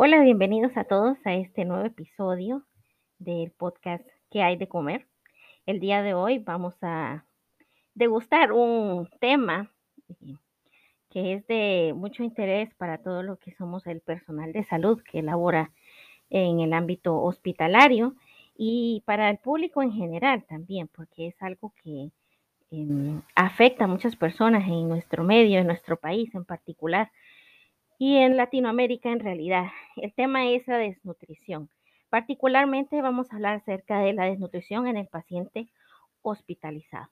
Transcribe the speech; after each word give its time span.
Hola, 0.00 0.22
bienvenidos 0.22 0.76
a 0.76 0.84
todos 0.84 1.18
a 1.24 1.34
este 1.34 1.64
nuevo 1.64 1.84
episodio 1.84 2.62
del 3.18 3.50
podcast 3.50 4.06
¿Qué 4.30 4.44
hay 4.44 4.56
de 4.56 4.68
comer? 4.68 5.08
El 5.66 5.80
día 5.80 6.02
de 6.02 6.14
hoy 6.14 6.38
vamos 6.38 6.76
a 6.82 7.24
degustar 7.96 8.52
un 8.52 9.10
tema 9.18 9.72
eh, 10.08 10.36
que 11.10 11.32
es 11.32 11.46
de 11.48 11.94
mucho 11.96 12.22
interés 12.22 12.72
para 12.76 12.98
todo 12.98 13.24
lo 13.24 13.38
que 13.38 13.50
somos 13.56 13.88
el 13.88 14.00
personal 14.00 14.52
de 14.52 14.62
salud 14.62 15.02
que 15.02 15.18
elabora 15.18 15.72
en 16.30 16.60
el 16.60 16.74
ámbito 16.74 17.20
hospitalario 17.20 18.14
y 18.56 19.02
para 19.04 19.28
el 19.28 19.38
público 19.38 19.82
en 19.82 19.90
general 19.90 20.44
también, 20.44 20.86
porque 20.94 21.26
es 21.26 21.42
algo 21.42 21.72
que 21.82 22.12
em, 22.70 23.20
afecta 23.34 23.86
a 23.86 23.88
muchas 23.88 24.14
personas 24.14 24.62
en 24.62 24.88
nuestro 24.88 25.24
medio, 25.24 25.58
en 25.58 25.66
nuestro 25.66 25.96
país 25.96 26.32
en 26.36 26.44
particular 26.44 27.10
y 27.98 28.16
en 28.16 28.36
Latinoamérica 28.36 29.10
en 29.10 29.20
realidad. 29.20 29.66
El 29.96 30.14
tema 30.14 30.48
es 30.48 30.66
la 30.68 30.78
desnutrición. 30.78 31.68
Particularmente 32.08 33.02
vamos 33.02 33.30
a 33.30 33.36
hablar 33.36 33.56
acerca 33.56 33.98
de 34.00 34.12
la 34.14 34.24
desnutrición 34.24 34.86
en 34.86 34.96
el 34.96 35.08
paciente 35.08 35.68
hospitalizado. 36.22 37.08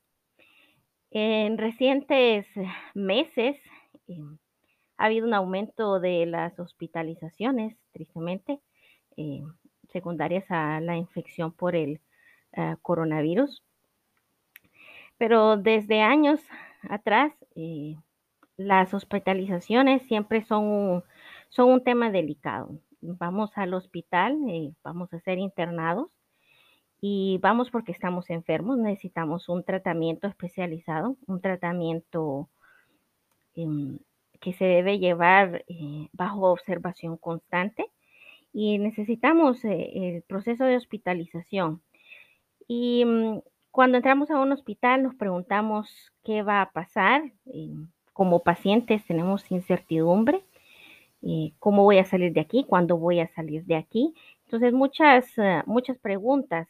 En 1.11 1.59
recientes 1.59 2.47
meses 2.95 3.57
eh, 4.09 4.21
ha 4.97 5.07
habido 5.07 5.27
un 5.27 5.35
aumento 5.35 6.01
de 6.01 6.27
las 6.27 6.59
hospitalizaciones, 6.59 7.77
tristemente, 7.93 8.61
eh, 9.17 9.43
secundarias 9.93 10.45
a 10.51 10.81
la 10.81 10.97
infección 10.97 11.53
por 11.53 11.77
el 11.77 12.01
uh, 12.57 12.77
coronavirus. 12.83 13.63
Pero 15.19 15.57
desde 15.57 16.03
años 16.03 16.41
atrás, 16.89 17.33
eh, 17.55 17.97
las 18.57 18.95
hospitalizaciones 18.95 20.03
siempre 20.03 20.45
son 20.45 21.03
un, 21.57 21.85
tema 21.85 22.11
delicado. 22.11 22.79
Vamos 23.01 23.51
al 23.57 23.75
hospital, 23.75 24.39
eh, 24.49 24.73
vamos 24.83 25.13
a 25.13 25.21
ser 25.21 25.39
internados 25.39 26.09
y 27.01 27.39
vamos 27.43 27.71
porque 27.71 27.93
estamos 27.93 28.31
enfermos, 28.31 28.79
necesitamos 28.79 29.49
un 29.49 29.65
tratamiento 29.65 30.27
especializado, 30.27 31.17
un 31.27 31.41
tratamiento 31.41 32.49
eh, 33.55 33.99
que 34.41 34.53
se 34.53 34.65
debe 34.65 34.99
llevar 34.99 35.65
eh, 35.69 36.09
bajo 36.13 36.51
observación 36.51 37.17
constante 37.17 37.91
y 38.53 38.79
necesitamos 38.79 39.65
eh, 39.65 40.17
el 40.17 40.23
proceso 40.23 40.65
de 40.65 40.77
hospitalización. 40.77 41.83
Y 42.69 43.05
mm, 43.05 43.41
cuando 43.71 43.99
entramos 43.99 44.31
a 44.31 44.39
un 44.39 44.53
hospital 44.53 45.03
nos 45.03 45.15
preguntamos 45.15 45.91
qué 46.25 46.43
va 46.43 46.63
a 46.63 46.71
pasar. 46.73 47.23
Em, 48.17 48.27
como 48.27 48.43
pacientes 48.43 49.05
tenemos 49.07 49.51
incertidumbre. 49.51 50.43
Eh, 51.23 51.53
¿Cómo 51.59 51.83
voy 51.85 51.99
a 51.99 52.05
salir 52.05 52.33
de 52.33 52.41
aquí? 52.41 52.65
¿Cuándo 52.65 52.97
voy 52.97 53.21
a 53.21 53.29
salir 53.35 53.65
de 53.65 53.77
aquí? 53.77 54.15
Entonces, 54.45 54.73
muchas, 54.73 55.27
uh, 55.39 55.63
muchas 55.67 55.99
preguntas 55.99 56.69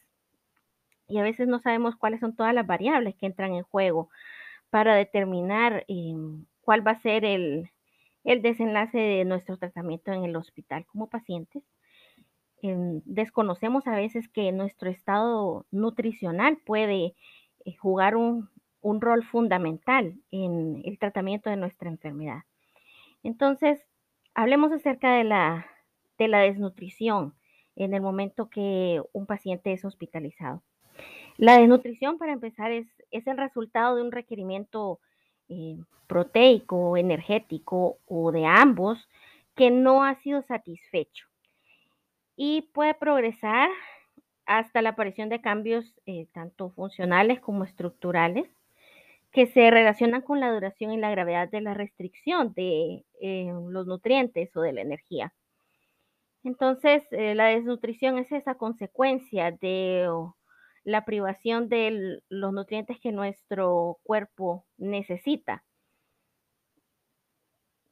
y 1.09 1.19
a 1.19 1.23
veces 1.23 1.47
no 1.49 1.61
sabemos 1.61 1.95
cuáles 1.97 2.21
son 2.21 2.35
todas 2.35 2.55
las 2.55 2.67
variables 2.67 3.15
que 3.17 3.27
entran 3.27 3.55
en 3.55 3.63
juego 3.65 4.09
para 4.71 4.97
determinar 4.97 5.85
eh, 5.89 6.15
cuál 6.63 6.87
va 6.87 6.93
a 6.93 7.03
ser 7.03 7.25
el, 7.25 7.71
el, 8.25 8.43
desenlace 8.43 8.99
de 8.99 9.25
nuestro 9.25 9.57
tratamiento 9.57 10.13
en 10.13 10.25
el 10.25 10.37
hospital 10.37 10.85
como 10.87 11.09
pacientes. 11.09 11.63
Eh, 12.63 13.01
desconocemos 13.05 13.87
a 13.87 13.95
veces 13.95 14.29
que 14.29 14.51
nuestro 14.53 14.91
estado 14.91 15.67
nutricional 15.71 16.59
puede 16.65 17.15
eh, 17.65 17.77
jugar 17.77 18.17
un, 18.17 18.49
un 18.87 19.01
rol 19.01 19.25
fundamental 19.25 20.15
en 20.31 20.81
el 20.85 20.97
tratamiento 21.01 21.51
de 21.51 21.57
nuestra 21.57 21.89
enfermedad. 21.89 22.45
Entonces, 23.25 23.85
hablemos 24.33 24.71
acerca 24.71 25.17
de 25.17 25.25
la, 25.25 25.67
de 26.19 26.29
la 26.29 26.39
desnutrición 26.39 27.35
en 27.75 27.95
el 27.95 28.01
momento 28.01 28.49
que 28.49 29.03
un 29.13 29.27
paciente 29.27 29.73
es 29.73 29.85
hospitalizado. 29.85 30.63
La 31.37 31.59
desnutrición, 31.59 32.17
para 32.17 32.33
empezar, 32.33 32.71
es, 32.71 32.87
es 33.11 33.27
el 33.27 33.37
resultado 33.37 33.97
de 33.97 34.03
un 34.03 34.13
requerimiento 34.13 35.01
eh, 35.49 35.79
proteico, 36.07 36.97
energético 36.97 37.99
o 38.07 38.31
de 38.31 38.47
ambos 38.47 39.09
que 39.57 39.73
no 39.73 40.05
ha 40.05 40.15
sido 40.15 40.43
satisfecho 40.43 41.27
y 42.37 42.63
puede 42.73 42.95
progresar 42.95 43.69
hasta 44.45 44.81
la 44.81 44.91
aparición 44.91 45.29
de 45.29 45.41
cambios 45.41 45.93
eh, 46.07 46.29
tanto 46.33 46.71
funcionales 46.71 47.41
como 47.41 47.65
estructurales 47.65 48.49
que 49.37 49.47
se 49.49 49.71
relacionan 49.71 50.23
con 50.23 50.41
la 50.41 50.51
duración 50.51 50.93
y 50.93 50.97
la 50.97 51.11
gravedad 51.11 51.51
de 51.51 51.61
la 51.61 51.75
restricción 51.75 52.55
de 52.55 53.05
eh, 53.21 53.53
los 53.69 53.87
nutrientes 53.87 54.57
o 54.57 54.63
de 54.63 54.73
la 54.73 54.81
energía. 54.81 55.35
Entonces, 56.43 57.03
eh, 57.11 57.35
la 57.35 57.49
desnutrición 57.49 58.17
es 58.17 58.33
esa 58.33 58.55
consecuencia 58.55 59.51
de 59.51 60.09
la 60.85 61.05
privación 61.05 61.69
de 61.69 62.23
los 62.31 62.53
nutrientes 62.55 62.99
que 62.99 63.13
nuestro 63.13 63.99
cuerpo 64.05 64.65
necesita. 64.79 65.65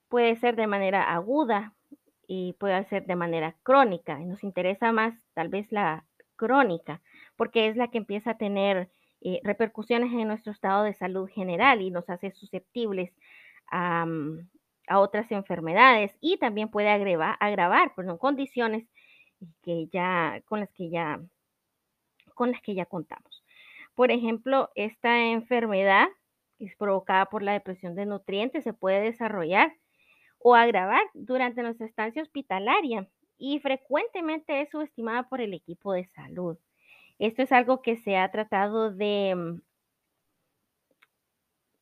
Puede 0.09 0.37
ser 0.37 0.56
de 0.56 0.66
manera 0.66 1.12
aguda 1.12 1.75
y 2.26 2.55
puede 2.55 2.82
ser 2.87 3.05
de 3.05 3.16
manera 3.16 3.55
crónica. 3.62 4.19
Nos 4.19 4.44
interesa 4.44 4.93
más 4.93 5.15
tal 5.34 5.50
vez 5.50 5.71
la 5.71 6.06
crónica, 6.37 7.03
porque 7.37 7.69
es 7.69 7.76
la 7.76 7.88
que 7.88 7.99
empieza 7.99 8.31
a 8.31 8.38
tener 8.38 8.88
eh, 9.25 9.41
repercusiones 9.43 10.12
en 10.12 10.29
nuestro 10.29 10.53
estado 10.53 10.85
de 10.85 10.95
salud 10.95 11.29
general 11.29 11.81
y 11.83 11.91
nos 11.91 12.09
hace 12.11 12.31
susceptibles 12.33 13.11
a, 13.73 14.07
otras 14.91 15.33
enfermedades 15.33 16.15
y 16.21 16.37
también 16.37 16.69
puede 16.69 16.91
agravar, 16.91 17.95
perdón, 17.95 18.19
condiciones 18.19 18.87
que 19.62 19.89
ya, 19.91 20.43
con 20.45 20.61
las 20.61 20.71
que 20.73 20.91
ya 20.91 21.21
con 22.35 22.51
las 22.53 22.61
que 22.61 22.75
ya 22.75 22.85
contamos. 22.85 23.43
Por 23.95 24.11
ejemplo, 24.11 24.71
esta 24.75 25.19
enfermedad 25.31 26.09
es 26.59 26.77
provocada 26.77 27.27
por 27.27 27.43
la 27.43 27.53
depresión 27.53 27.95
de 27.95 28.06
nutrientes, 28.06 28.65
se 28.65 28.75
puede 28.75 29.01
desarrollar 29.01 29.73
o 30.39 30.55
agravar 30.55 31.03
durante 31.15 31.62
nuestra 31.62 31.87
estancia 31.87 32.23
hospitalaria 32.23 33.09
y 33.39 33.59
frecuentemente 33.61 34.61
es 34.61 34.69
subestimada 34.71 35.29
por 35.29 35.41
el 35.41 35.55
equipo 35.55 35.95
de 35.95 36.05
salud. 36.09 36.59
Esto 37.19 37.43
es 37.43 37.53
algo 37.53 37.83
que 37.83 37.97
se 37.97 38.17
ha 38.17 38.31
tratado 38.31 38.91
de, 38.91 39.35
mm, 39.37 39.61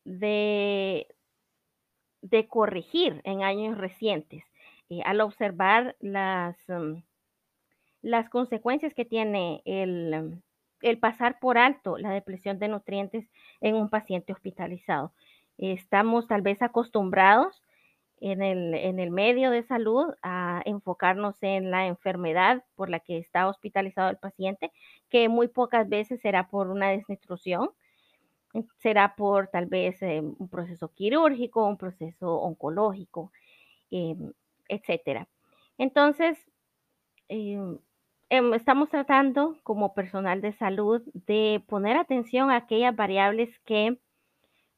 de, 0.05 1.07
corregir 2.47 3.21
en 3.23 3.43
años 3.43 3.77
recientes 3.77 4.43
eh, 4.89 5.01
al 5.05 5.21
observar 5.21 5.95
las, 5.99 6.57
um, 6.69 7.01
las 8.01 8.29
consecuencias 8.29 8.93
que 8.93 9.05
tiene 9.05 9.61
el, 9.65 10.23
mm, 10.23 10.41
el, 10.81 10.99
pasar 10.99 11.39
por 11.39 11.57
alto 11.57 11.97
la 11.97 12.11
depresión 12.11 12.59
de 12.59 12.67
nutrientes 12.67 13.25
en 13.61 13.75
un 13.75 13.89
paciente 13.89 14.33
hospitalizado. 14.33 15.13
Estamos 15.57 16.27
tal 16.27 16.41
vez 16.41 16.61
acostumbrados 16.61 17.62
en 18.23 18.41
el, 18.41 18.73
en 18.73 18.99
el 18.99 19.11
medio 19.11 19.51
de 19.51 19.63
salud 19.63 20.13
a 20.21 20.61
enfocarnos 20.65 21.35
en 21.43 21.71
la 21.71 21.87
enfermedad 21.87 22.63
por 22.75 22.89
la 22.89 23.01
que 23.01 23.17
está 23.17 23.49
hospitalizado 23.49 24.09
el 24.09 24.17
paciente, 24.17 24.71
que 25.09 25.27
muy 25.27 25.49
pocas 25.49 25.89
veces 25.89 26.21
será 26.21 26.47
por 26.47 26.69
una 26.69 26.89
desnutrición, 26.89 27.71
será 28.77 29.15
por 29.17 29.49
tal 29.49 29.65
vez 29.65 30.01
eh, 30.01 30.21
un 30.21 30.47
proceso 30.47 30.93
quirúrgico, 30.93 31.67
un 31.67 31.77
proceso 31.77 32.35
oncológico, 32.35 33.33
eh, 33.91 34.15
etcétera. 34.69 35.27
Entonces, 35.77 36.37
eh, 37.27 37.59
estamos 38.29 38.89
tratando 38.89 39.57
como 39.63 39.93
personal 39.93 40.39
de 40.39 40.53
salud 40.53 41.01
de 41.13 41.61
poner 41.67 41.97
atención 41.97 42.51
a 42.51 42.55
aquellas 42.55 42.95
variables 42.95 43.59
que 43.65 43.99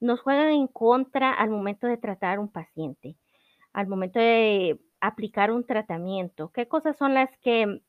nos 0.00 0.20
juegan 0.20 0.48
en 0.50 0.66
contra 0.66 1.32
al 1.32 1.50
momento 1.50 1.86
de 1.86 1.96
tratar 1.96 2.40
un 2.40 2.48
paciente 2.48 3.16
al 3.76 3.88
momento 3.88 4.18
de 4.18 4.80
aplicar 5.02 5.52
un 5.52 5.66
tratamiento? 5.66 6.50
¿Qué 6.50 6.66
cosas 6.66 6.96
son 6.96 7.12
las 7.12 7.28
que 7.38 7.82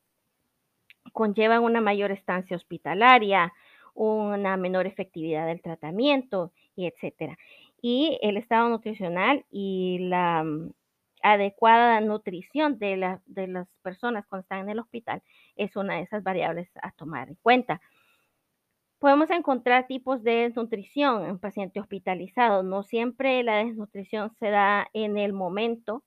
conllevan 1.14 1.62
una 1.62 1.80
mayor 1.80 2.10
estancia 2.12 2.56
hospitalaria, 2.56 3.54
una 3.94 4.58
menor 4.58 4.86
efectividad 4.86 5.46
del 5.46 5.62
tratamiento, 5.62 6.52
y 6.76 6.86
etcétera? 6.86 7.38
Y 7.80 8.18
el 8.20 8.36
estado 8.36 8.68
nutricional 8.68 9.46
y 9.50 9.98
la 10.10 10.44
mm, 10.44 10.72
adecuada 11.22 12.02
nutrición 12.02 12.78
de, 12.78 13.18
de 13.24 13.46
las 13.46 13.66
personas 13.80 14.26
cuando 14.26 14.42
están 14.42 14.60
en 14.60 14.68
el 14.68 14.80
hospital 14.80 15.22
es 15.56 15.74
una 15.74 15.96
de 15.96 16.02
esas 16.02 16.22
variables 16.22 16.68
a 16.82 16.92
tomar 16.92 17.30
en 17.30 17.38
cuenta. 17.40 17.80
Podemos 18.98 19.30
encontrar 19.30 19.86
tipos 19.86 20.22
de 20.24 20.32
desnutrición 20.48 21.24
en 21.24 21.38
paciente 21.38 21.78
hospitalizado. 21.80 22.62
No 22.64 22.82
siempre 22.82 23.42
la 23.44 23.56
desnutrición 23.58 24.30
se 24.30 24.50
da 24.50 24.88
en 24.92 25.16
el 25.18 25.32
momento 25.32 26.02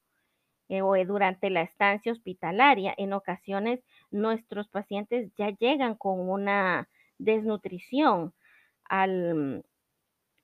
eh, 0.70 0.82
o 0.82 0.96
durante 1.06 1.50
la 1.50 1.62
estancia 1.64 2.12
hospitalaria. 2.12 2.94
En 2.98 3.14
ocasiones 3.14 3.82
nuestros 4.12 4.68
pacientes 4.70 5.32
ya 5.38 5.50
llegan 5.52 5.96
con 5.96 6.30
una 6.30 6.90
desnutrición 7.18 8.34
al, 8.86 9.64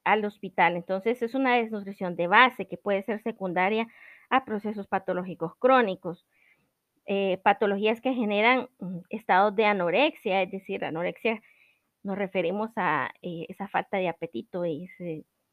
al 0.06 0.26
hospital. 0.26 0.76
Entonces 0.78 1.22
es 1.22 1.36
una 1.36 1.56
desnutrición 1.58 2.16
de 2.16 2.28
base 2.28 2.68
que 2.68 2.78
puede 2.78 3.04
ser 3.04 3.22
secundaria 3.22 3.88
a 4.30 4.46
procesos 4.46 4.88
patológicos 4.88 5.54
crónicos. 5.60 6.26
eh, 7.06 7.40
patologías 7.44 8.02
que 8.02 8.14
generan 8.14 8.70
mm, 8.80 9.00
estados 9.10 9.56
de 9.56 9.66
anorexia, 9.66 10.42
es 10.44 10.52
decir, 10.52 10.84
anorexia 10.86 11.42
nos 12.08 12.18
referimos 12.18 12.72
a 12.78 13.12
eh, 13.22 13.46
esa 13.50 13.68
falta 13.68 13.98
de 13.98 14.08
apetito 14.08 14.66
y 14.66 14.90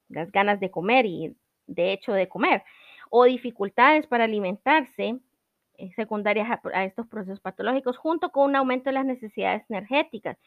las 0.08 0.30
ganas 0.30 0.60
de 0.60 0.70
comer 0.70 1.04
y 1.04 1.36
de 1.66 1.92
hecho 1.92 2.12
de 2.12 2.28
comer, 2.28 2.62
o 3.10 3.24
dificultades 3.24 4.06
para 4.06 4.24
alimentarse 4.24 5.18
eh, 5.76 5.90
secundarias 5.96 6.48
a, 6.72 6.84
estos 6.84 7.06
procesos 7.08 7.40
patológicos, 7.40 7.96
junto 7.96 8.30
con 8.30 8.50
un 8.50 8.56
aumento 8.56 8.90
de 8.90 8.94
las 8.94 9.04
necesidades 9.04 9.68
energéticas. 9.68 10.38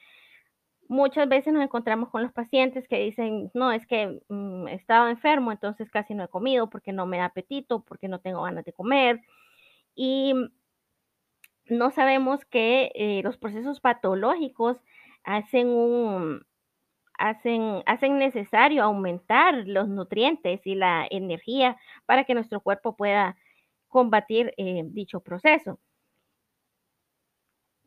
Muchas 0.88 1.28
veces 1.28 1.54
nos 1.54 1.64
encontramos 1.64 2.10
con 2.10 2.24
los 2.24 2.32
pacientes 2.32 2.88
que 2.88 3.00
dicen, 3.00 3.52
no, 3.54 3.74
es 3.74 3.86
que 3.86 4.22
mm, 4.30 4.70
he 4.70 4.76
estado 4.76 5.10
enfermo, 5.10 5.52
entonces 5.52 5.92
casi 5.92 6.14
no 6.14 6.24
he 6.24 6.30
comido 6.30 6.70
porque 6.70 6.94
no 6.94 7.06
me 7.06 7.18
da 7.18 7.26
apetito, 7.26 7.84
porque 7.84 8.08
no 8.08 8.20
tengo 8.20 8.44
ganas 8.44 8.64
de 8.64 8.72
comer. 8.72 9.20
Y 9.96 10.34
no 11.66 11.92
sabemos 11.92 12.46
que 12.46 12.92
eh, 12.96 13.22
los 13.24 13.38
procesos 13.38 13.82
patológicos 13.82 14.78
hacen 15.28 15.68
un, 15.68 16.46
hacen, 17.18 17.84
hacen 17.86 18.18
necesario 18.18 18.84
aumentar 18.84 19.68
los 19.68 19.90
nutrientes 19.90 20.66
y 20.66 20.74
la 20.74 21.06
energía 21.12 21.78
para 22.06 22.24
que 22.24 22.34
nuestro 22.34 22.62
cuerpo 22.62 22.96
pueda 22.96 23.36
combatir 23.90 24.54
eh, 24.58 24.84
dicho 24.86 25.20
proceso. 25.20 25.80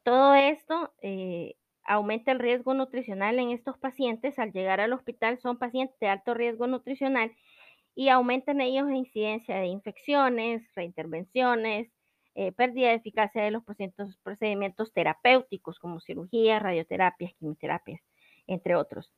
Todo 0.03 0.35
esto 0.35 0.93
eh, 1.01 1.55
aumenta 1.85 2.31
el 2.31 2.41
riesgo 2.41 2.75
nutricional 2.75 3.39
en 3.39 3.51
estos 3.51 3.79
pacientes. 3.79 4.39
Al 4.39 4.53
llegar 4.53 4.81
al 4.81 4.93
hospital 4.93 5.39
son 5.39 5.59
pacientes 5.59 5.99
de 5.99 6.09
alto 6.09 6.35
riesgo 6.35 6.67
nutricional 6.67 7.33
y 7.95 8.11
aumentan 8.11 8.61
ellos 8.61 8.87
la 8.87 8.97
incidencia 8.97 9.57
de 9.57 9.67
infecciones, 9.67 10.63
reintervenciones, 10.75 11.91
eh, 12.35 12.53
pérdida 12.53 12.89
de 12.89 12.95
eficacia 12.95 13.43
de 13.43 13.51
los 13.51 13.63
procedimientos 14.23 14.93
terapéuticos 14.93 15.79
como 15.79 16.01
cirugía, 16.01 16.59
radioterapia, 16.59 17.33
quimioterapia, 17.39 18.01
entre 18.47 18.77
otros 18.77 19.13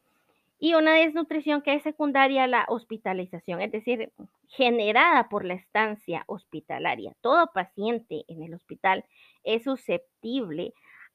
y 0.62 0.74
una 0.74 0.94
desnutrición 0.94 1.60
que 1.60 1.74
es 1.74 1.82
secundaria 1.82 2.44
a 2.44 2.46
la 2.46 2.64
hospitalización, 2.68 3.60
es 3.62 3.72
decir, 3.72 4.12
generada 4.46 5.28
por 5.28 5.44
la 5.44 5.54
estancia 5.54 6.22
hospitalaria. 6.28 7.16
Todo 7.20 7.50
paciente 7.52 8.24
en 8.28 8.44
el 8.44 8.54
hospital 8.54 9.04
es 9.42 9.64
susceptible 9.64 10.72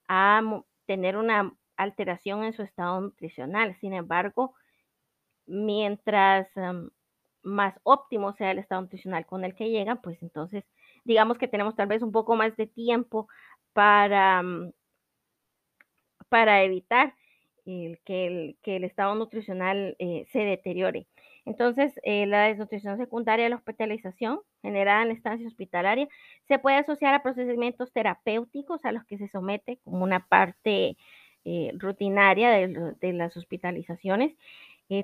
a 0.10 0.42
tener 0.86 1.16
una 1.16 1.54
alteración 1.78 2.44
en 2.44 2.52
su 2.52 2.62
estado 2.62 3.00
nutricional. 3.00 3.74
Sin 3.80 3.94
embargo, 3.94 4.54
mientras 5.46 6.50
más 7.42 7.80
óptimo 7.84 8.34
sea 8.34 8.52
el 8.52 8.60
estado 8.60 8.82
nutricional 8.82 9.26
con 9.26 9.46
el 9.46 9.56
que 9.56 9.70
llegan, 9.70 10.02
pues 10.02 10.22
entonces 10.22 10.66
digamos 11.08 11.38
que 11.38 11.48
tenemos 11.48 11.76
tal 11.76 11.88
vez 11.88 12.04
un 12.04 12.12
poco 12.12 12.36
más 12.36 12.56
de 12.58 12.68
tiempo 12.68 13.28
para, 13.74 14.44
para 16.30 16.64
evitar 16.64 17.16
que, 18.06 18.56
el, 18.64 18.84
estado 18.84 19.16
nutricional 19.16 19.96
eh, 20.00 20.26
se 20.32 20.40
deteriore. 20.40 21.08
Entonces, 21.46 22.00
eh, 22.04 22.26
la 22.26 22.48
desnutrición 22.48 22.98
secundaria 22.98 23.46
de 23.46 23.50
la 23.50 23.56
hospitalización 23.56 24.42
generada 24.62 25.02
en 25.02 25.10
la 25.10 25.14
estancia 25.14 25.48
hospitalaria 25.48 26.08
se 26.48 26.60
puede 26.60 26.78
asociar 26.78 27.14
a 27.14 27.24
procedimientos 27.24 27.92
terapéuticos 27.94 28.84
a 28.84 28.92
los 28.92 29.06
que 29.06 29.18
se 29.18 29.30
somete 29.30 29.80
como 29.84 30.04
una 30.04 30.28
parte 30.28 30.98
eh, 31.46 31.72
rutinaria 31.78 32.52
de, 32.52 33.14
las 33.14 33.38
hospitalizaciones. 33.38 34.36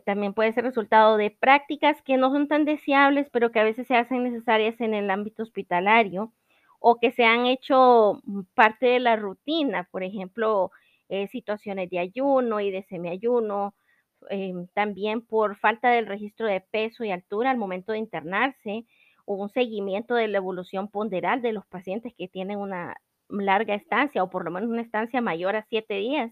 También 0.05 0.33
puede 0.33 0.53
ser 0.53 0.63
resultado 0.63 1.17
de 1.17 1.31
prácticas 1.31 2.01
que 2.03 2.17
no 2.17 2.31
son 2.31 2.47
tan 2.47 2.65
deseables, 2.65 3.29
pero 3.31 3.51
que 3.51 3.59
a 3.59 3.63
veces 3.63 3.87
se 3.87 3.95
hacen 3.95 4.23
necesarias 4.23 4.79
en 4.81 4.93
el 4.93 5.09
ámbito 5.09 5.43
hospitalario 5.43 6.33
o 6.79 6.99
que 6.99 7.11
se 7.11 7.25
han 7.25 7.45
hecho 7.45 8.21
mm, 8.25 8.41
parte 8.55 8.87
de 8.87 8.99
la 8.99 9.15
rutina, 9.15 9.87
por 9.91 10.03
ejemplo, 10.03 10.71
eh, 11.09 11.27
situaciones 11.29 11.89
de 11.89 11.99
ayuno 11.99 12.59
y 12.59 12.71
de 12.71 12.83
semiayuno, 12.83 13.75
em, 14.29 14.67
también 14.73 15.21
por 15.21 15.57
falta 15.57 15.89
del 15.91 16.07
registro 16.07 16.47
de 16.47 16.61
peso 16.61 17.03
y 17.03 17.11
altura 17.11 17.51
al 17.51 17.57
momento 17.57 17.91
de 17.91 17.99
internarse, 17.99 18.85
o 19.25 19.35
un 19.35 19.49
seguimiento 19.49 20.15
de 20.15 20.27
la 20.27 20.37
evolución 20.37 20.89
ponderal 20.89 21.41
de 21.41 21.53
los 21.53 21.65
pacientes 21.67 22.13
que 22.17 22.27
tienen 22.27 22.59
una 22.59 22.97
larga 23.29 23.75
estancia 23.75 24.21
o 24.23 24.29
por 24.29 24.43
lo 24.45 24.51
menos 24.51 24.69
una 24.69 24.81
estancia 24.81 25.21
mayor 25.21 25.55
a 25.55 25.65
siete 25.69 25.95
días. 25.95 26.31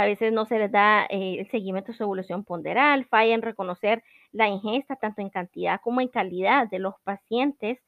A 0.00 0.06
veces 0.06 0.32
no 0.32 0.46
se 0.46 0.58
les 0.58 0.72
da 0.72 1.04
eh, 1.10 1.36
el 1.40 1.50
seguimiento 1.50 1.92
de 1.92 1.98
su 1.98 2.04
evolución 2.04 2.44
ponderal, 2.44 3.04
falla 3.06 3.34
en 3.34 3.42
reconocer 3.42 4.02
la 4.32 4.48
ingesta 4.48 4.96
tanto 4.96 5.20
en 5.20 5.30
cantidad 5.30 5.80
como 5.82 6.00
en 6.00 6.08
calidad 6.08 6.68
de 6.70 6.78
los 6.78 6.94
pacientes. 7.04 7.78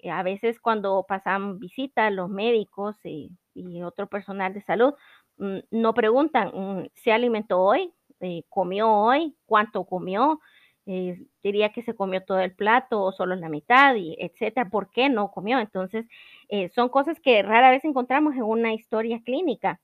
Eh, 0.00 0.10
a 0.10 0.22
veces 0.22 0.60
cuando 0.60 1.04
pasan 1.08 1.58
visitas 1.58 2.12
los 2.12 2.28
médicos 2.30 2.96
y 3.04 3.30
otro 3.82 4.06
personal 4.08 4.54
de 4.54 4.62
salud, 4.62 4.94
Mm, 5.40 5.60
no 5.70 5.94
preguntan, 5.94 6.48
mm, 6.54 6.88
¿se 6.94 7.12
alimentó 7.12 7.60
hoy? 7.62 7.92
Eh, 8.20 8.42
¿Comió 8.50 8.90
hoy? 8.90 9.34
¿Cuánto 9.46 9.84
comió? 9.86 10.38
Eh, 10.86 11.16
diría 11.42 11.72
que 11.72 11.82
se 11.82 11.94
comió 11.94 12.22
todo 12.24 12.40
el 12.40 12.54
plato 12.54 13.02
o 13.02 13.12
solo 13.12 13.34
la 13.36 13.48
mitad, 13.48 13.94
y 13.96 14.16
etcétera. 14.20 14.68
¿Por 14.70 14.90
qué 14.90 15.08
no 15.08 15.30
comió? 15.30 15.58
Entonces, 15.58 16.06
eh, 16.50 16.68
son 16.74 16.90
cosas 16.90 17.18
que 17.20 17.42
rara 17.42 17.70
vez 17.70 17.84
encontramos 17.84 18.34
en 18.34 18.42
una 18.42 18.74
historia 18.74 19.20
clínica 19.24 19.80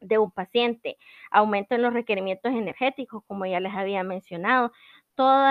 de 0.00 0.18
un 0.18 0.30
paciente. 0.30 0.96
Aumento 1.30 1.74
en 1.74 1.82
los 1.82 1.92
requerimientos 1.92 2.52
energéticos, 2.52 3.22
como 3.26 3.46
ya 3.46 3.60
les 3.60 3.74
había 3.74 4.02
mencionado. 4.02 4.72
Todo 5.14 5.46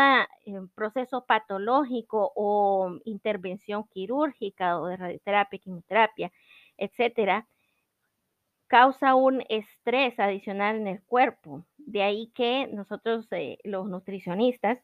proceso 0.76 1.26
patológico 1.26 2.32
o 2.36 2.98
intervención 3.06 3.84
quirúrgica 3.90 4.80
o 4.80 4.88
de 4.88 4.98
radioterapia, 4.98 5.60
quimioterapia, 5.60 6.32
etcétera, 6.78 7.48
causa 8.68 9.16
un 9.16 9.44
estrés 9.50 10.20
adicional 10.20 10.78
en 10.78 10.88
el 10.88 11.04
cuerpo. 11.04 11.66
De 11.78 12.04
ahí 12.04 12.32
que 12.34 12.68
nosotros, 12.68 13.28
eh, 13.32 13.58
los 13.64 13.88
nutricionistas, 13.88 14.80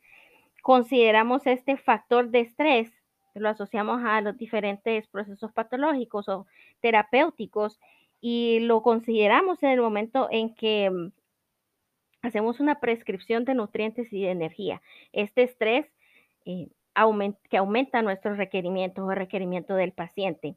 consideramos 0.61 1.45
este 1.47 1.77
factor 1.77 2.29
de 2.29 2.41
estrés, 2.41 2.91
lo 3.35 3.49
asociamos 3.49 4.01
a 4.03 4.21
los 4.21 4.37
diferentes 4.37 5.07
procesos 5.07 5.51
patológicos 5.51 6.27
o 6.29 6.47
terapéuticos 6.81 7.79
y 8.27 8.59
lo 8.61 8.81
consideramos 8.81 9.61
en 9.61 9.69
el 9.69 9.81
momento 9.81 10.27
en 10.31 10.55
que 10.55 10.89
mm, 10.89 11.11
hacemos 12.23 12.59
una 12.59 12.79
prescripción 12.79 13.45
de 13.45 13.53
nutrientes 13.53 14.11
y 14.11 14.23
de 14.23 14.31
energía. 14.31 14.81
Este 15.13 15.43
estrés 15.43 15.85
eh, 16.45 16.69
que 17.49 17.57
aumenta 17.57 18.01
nuestros 18.01 18.37
requerimientos 18.37 19.05
o 19.05 19.11
requerimiento 19.13 19.75
del 19.75 19.91
paciente 19.91 20.55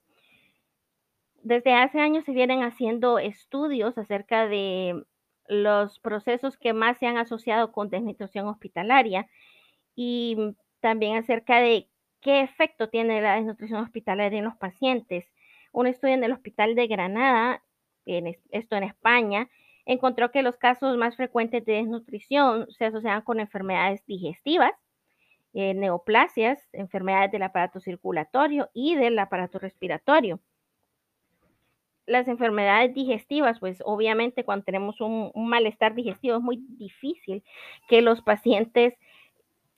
desde 1.43 1.75
hace 1.75 2.01
años 2.01 2.25
se 2.25 2.33
vienen 2.33 2.63
haciendo 2.63 3.19
estudios 3.19 3.97
acerca 3.97 4.47
de 4.47 5.05
los 5.47 5.99
procesos 6.01 6.57
que 6.57 6.73
más 6.73 6.99
se 6.99 7.07
han 7.07 7.17
asociado 7.17 7.73
con 7.73 7.89
desnutrición 7.91 8.47
hospitalaria 8.49 9.29
y 9.95 10.37
también 10.81 11.17
acerca 11.17 11.61
de 11.61 11.89
qué 12.21 12.43
efecto 12.43 12.89
tiene 12.89 13.21
la 13.23 13.37
desnutrición 13.37 13.83
hospitalaria 13.83 14.39
en 14.39 14.45
los 14.45 14.57
pacientes. 14.57 15.27
Un 15.73 15.87
estudio 15.87 16.15
en 16.15 16.25
el 16.25 16.33
Hospital 16.33 16.75
de 16.75 16.87
Granada, 16.87 17.63
en, 18.07 18.37
esto 18.51 18.77
en 18.77 18.85
España, 18.85 19.49
encontró 19.87 20.31
que 20.31 20.43
los 20.43 20.57
casos 20.57 20.97
más 20.97 21.17
frecuentes 21.17 21.65
de 21.65 21.75
desnutrición 21.75 22.67
se 22.71 22.87
asociaban 22.87 23.23
con 23.23 23.41
enfermedades 23.41 24.05
digestivas, 24.07 24.73
eh, 25.55 25.75
neoplasias, 25.75 26.69
enfermedades 26.73 27.33
del 27.33 27.43
aparato 27.43 27.81
circulatorio 27.81 28.71
y 28.75 28.97
del 28.97 29.19
aparato 29.19 29.59
respiratorio 29.59 30.41
las 32.09 32.27
enfermedades 32.27 32.95
digestivas, 32.95 33.61
pues 33.61 33.83
obviamente 33.85 34.45
cuando 34.45 34.65
tenemos 34.65 35.01
un, 35.01 35.31
malestar 35.35 35.95
digestivo 35.95 36.37
es 36.37 36.43
muy 36.43 36.65
difícil 36.71 37.45
que 37.89 38.03
los 38.03 38.23
pacientes 38.23 38.95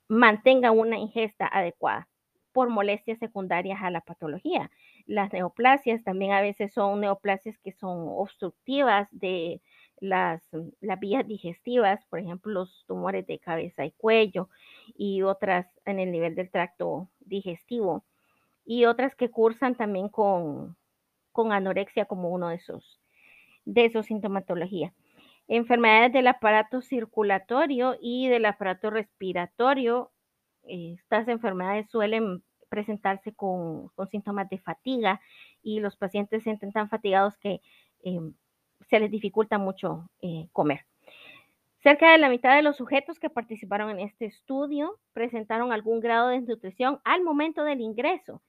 mantengan 0.09 0.78
una 0.78 0.99
ingesta 0.99 1.47
adecuada 1.47 2.09
por 2.52 2.68
molestias 2.68 3.18
secundarias 3.18 3.80
a 3.82 3.90
la 3.90 4.00
patología. 4.00 4.70
Las 5.10 5.32
neoplasias 5.32 6.04
también 6.04 6.30
a 6.30 6.40
veces 6.40 6.72
son 6.72 7.00
neoplasias 7.00 7.58
que 7.58 7.72
son 7.72 8.06
obstructivas 8.10 9.08
de 9.10 9.60
las, 9.98 10.40
las 10.80 11.00
vías 11.00 11.26
digestivas, 11.26 12.06
por 12.06 12.20
ejemplo, 12.20 12.52
los 12.52 12.84
tumores 12.86 13.26
de 13.26 13.40
cabeza 13.40 13.84
y 13.84 13.90
cuello 13.90 14.48
y 14.96 15.22
otras 15.22 15.66
en 15.84 15.98
el 15.98 16.12
nivel 16.12 16.36
del 16.36 16.48
tracto 16.52 17.08
digestivo 17.18 18.04
y 18.64 18.84
otras 18.84 19.16
que 19.16 19.30
cursan 19.30 19.74
también 19.74 20.08
con 20.08 20.76
con 21.32 21.52
anorexia 21.52 22.04
como 22.04 22.30
uno 22.30 22.50
de 22.50 22.56
esos, 22.56 23.00
de 23.64 23.86
esos 23.86 24.06
sintomatologías. 24.06 24.92
Enfermedades 25.48 26.12
del 26.12 26.28
aparato 26.28 26.82
circulatorio 26.82 27.96
y 28.00 28.28
del 28.28 28.46
aparato 28.46 28.90
respiratorio. 28.90 30.12
Estas 30.62 31.26
enfermedades 31.26 31.90
suelen 31.90 32.44
presentarse 32.70 33.34
con, 33.34 33.90
síntomas 34.10 34.48
de 34.48 34.58
fatiga 34.58 35.20
y 35.62 35.80
los 35.80 35.96
pacientes 35.96 36.40
se 36.40 36.44
sienten 36.44 36.72
tan 36.72 36.88
fatigados 36.88 37.36
que 37.36 37.60
em, 38.02 38.32
se 38.88 38.98
les 38.98 39.10
dificulta 39.10 39.58
mucho 39.58 40.08
eh, 40.22 40.48
comer. 40.52 40.86
Cerca 41.82 42.12
de 42.12 42.18
la 42.18 42.30
mitad 42.30 42.56
de 42.56 42.62
los 42.62 42.78
sujetos 42.78 43.18
que 43.18 43.28
participaron 43.28 43.90
en 43.90 44.00
este 44.00 44.24
estudio 44.24 44.98
presentaron 45.12 45.72
algún 45.72 46.00
grado 46.00 46.28
de 46.28 46.36
desnutrición 46.36 47.00
al 47.04 47.22
momento 47.22 47.64
del 47.64 47.82
ingreso 47.82 48.40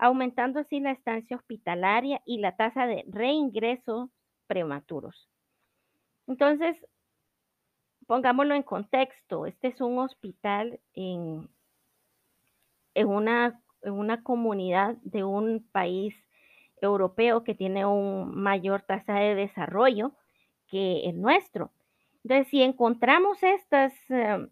aumentando 0.00 0.60
así 0.60 0.80
la 0.80 0.92
estancia 0.92 1.36
hospitalaria 1.36 2.22
y 2.24 2.38
la 2.38 2.56
tasa 2.56 2.86
de 2.86 3.04
reingreso 3.06 4.10
prematuros. 4.46 5.28
Entonces, 6.26 6.74
pongámoslo 8.06 8.54
en 8.54 8.62
contexto, 8.62 9.44
este 9.44 9.68
es 9.68 9.80
un 9.82 9.98
hospital 9.98 10.80
en, 10.94 11.50
en, 12.94 13.08
una, 13.08 13.60
una 13.82 14.22
comunidad 14.22 14.96
de 15.02 15.24
un 15.24 15.66
país 15.72 16.14
europeo 16.80 17.44
que 17.44 17.54
tiene 17.54 17.84
un 17.86 18.34
mayor 18.34 18.82
tasa 18.82 19.14
de 19.14 19.34
desarrollo 19.34 20.12
que 20.68 21.08
el 21.08 21.20
nuestro. 21.20 21.70
Entonces, 22.24 22.48
si 22.48 22.62
encontramos 22.62 23.42
estas, 23.42 23.92
eh, 24.10 24.46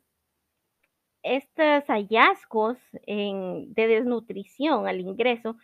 estos 1.23 1.85
hallazgos 1.89 2.79
de 3.07 3.87
desnutrición 3.87 4.87
al 4.87 5.01
ingreso, 5.01 5.57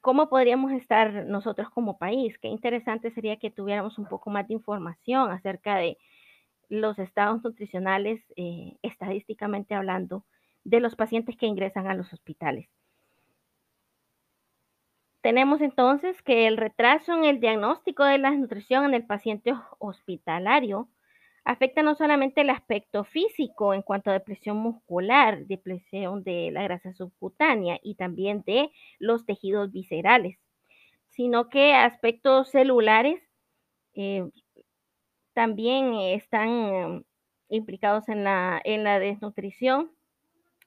¿cómo 0.00 0.28
podríamos 0.28 0.72
estar 0.72 1.26
nosotros 1.26 1.70
como 1.70 1.98
país? 1.98 2.38
Qué 2.38 2.48
interesante 2.48 3.10
sería 3.10 3.38
que 3.38 3.50
tuviéramos 3.50 3.98
un 3.98 4.06
poco 4.06 4.30
más 4.30 4.48
de 4.48 4.54
información 4.54 5.30
acerca 5.30 5.76
de 5.76 5.98
los 6.68 6.98
estados 6.98 7.42
nutricionales, 7.42 8.22
eh, 8.36 8.76
estadísticamente 8.82 9.74
hablando, 9.74 10.24
de 10.64 10.80
los 10.80 10.96
pacientes 10.96 11.36
que 11.36 11.46
ingresan 11.46 11.86
a 11.86 11.94
los 11.94 12.12
hospitales. 12.12 12.68
Tenemos 15.22 15.60
entonces 15.60 16.22
que 16.22 16.46
el 16.46 16.56
retraso 16.56 17.14
en 17.14 17.24
el 17.24 17.40
diagnóstico 17.40 18.04
de 18.04 18.18
la 18.18 18.30
nutrición 18.30 18.86
en 18.86 18.94
el 18.94 19.06
paciente 19.06 19.52
hospitalario 19.78 20.88
afecta 21.44 21.82
no 21.82 21.94
solamente 21.94 22.40
el 22.40 22.50
aspecto 22.50 23.04
físico 23.04 23.74
en 23.74 23.82
cuanto 23.82 24.10
a 24.10 24.14
depresión 24.14 24.56
muscular, 24.56 25.46
depresión 25.46 26.22
de 26.22 26.50
la 26.52 26.62
grasa 26.62 26.92
subcutánea 26.94 27.78
y 27.82 27.96
también 27.96 28.42
de 28.46 28.70
los 28.98 29.26
tejidos 29.26 29.72
viscerales, 29.72 30.38
sino 31.08 31.48
que 31.48 31.74
aspectos 31.74 32.50
celulares 32.50 33.20
eh, 33.94 34.30
también 35.34 35.94
están 35.94 37.04
implicados 37.48 38.08
en 38.08 38.24
la, 38.24 38.60
en 38.64 38.84
la 38.84 38.98
desnutrición 38.98 39.90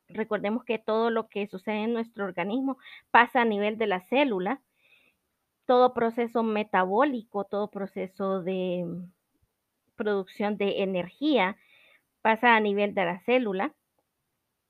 Recordemos 0.09 0.63
que 0.63 0.79
todo 0.79 1.09
lo 1.09 1.27
que 1.27 1.47
sucede 1.47 1.83
en 1.83 1.93
nuestro 1.93 2.25
organismo 2.25 2.77
pasa 3.11 3.41
a 3.41 3.45
nivel 3.45 3.77
de 3.77 3.87
la 3.87 4.01
célula. 4.01 4.61
Todo 5.65 5.93
proceso 5.93 6.43
metabólico, 6.43 7.45
todo 7.45 7.69
proceso 7.69 8.41
de 8.41 8.85
producción 9.95 10.57
de 10.57 10.83
energía 10.83 11.57
pasa 12.21 12.55
a 12.55 12.59
nivel 12.59 12.93
de 12.93 13.05
la 13.05 13.19
célula. 13.21 13.73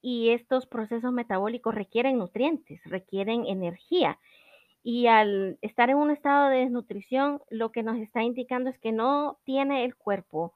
Y 0.01 0.29
estos 0.29 0.65
procesos 0.65 1.13
metabólicos 1.13 1.73
requieren 1.73 2.17
nutrientes, 2.17 2.81
requieren 2.85 3.45
energía. 3.47 4.19
Y 4.83 5.07
al 5.07 5.57
estar 5.61 5.89
en 5.89 5.95
un 5.95 6.11
estado 6.11 6.49
de 6.49 6.57
desnutrición, 6.57 7.41
lo 7.49 7.71
que 7.71 7.83
nos 7.83 7.97
está 7.97 8.21
indicando 8.21 8.69
es 8.69 8.77
que 8.79 8.91
no 8.91 9.39
tiene 9.45 9.85
el 9.85 9.95
cuerpo 9.95 10.53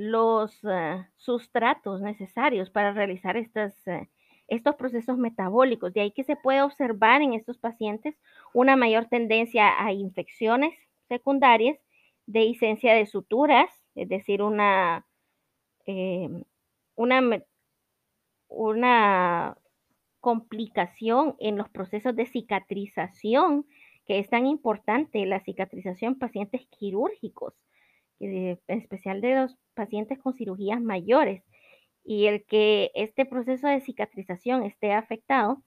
los 0.00 0.64
eh, 0.64 1.06
sustratos 1.18 2.00
necesarios 2.00 2.70
para 2.70 2.92
realizar 2.92 3.36
estas, 3.36 3.86
eh, 3.86 4.08
estos 4.48 4.76
procesos 4.76 5.18
metabólicos. 5.18 5.92
De 5.92 6.00
ahí 6.00 6.10
que 6.10 6.24
se 6.24 6.36
puede 6.36 6.62
observar 6.62 7.20
en 7.20 7.34
estos 7.34 7.58
pacientes 7.58 8.16
una 8.54 8.76
mayor 8.76 9.08
tendencia 9.10 9.84
a 9.84 9.92
infecciones 9.92 10.72
secundarias, 11.06 11.78
de 12.24 12.40
licencia 12.40 12.94
de 12.94 13.04
suturas, 13.04 13.68
es 13.94 14.08
decir, 14.08 14.40
una, 14.40 15.06
eh, 15.84 16.30
una, 16.94 17.42
una 18.48 19.58
complicación 20.20 21.36
en 21.40 21.58
los 21.58 21.68
procesos 21.68 22.16
de 22.16 22.24
cicatrización, 22.24 23.66
que 24.06 24.18
es 24.18 24.30
tan 24.30 24.46
importante 24.46 25.26
la 25.26 25.40
cicatrización 25.40 26.14
en 26.14 26.18
pacientes 26.18 26.66
quirúrgicos 26.70 27.52
en 28.20 28.58
especial 28.68 29.20
de 29.20 29.34
los 29.34 29.56
pacientes 29.74 30.18
con 30.18 30.34
cirugías 30.34 30.80
mayores, 30.80 31.42
y 32.04 32.26
el 32.26 32.44
que 32.44 32.90
este 32.94 33.26
proceso 33.26 33.68
de 33.68 33.80
cicatrización 33.80 34.62
esté 34.64 34.92
afectado, 34.92 35.62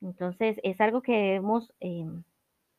entonces 0.00 0.58
es 0.62 0.80
algo 0.80 1.02
que 1.02 1.12
debemos 1.12 1.72
em, 1.80 2.24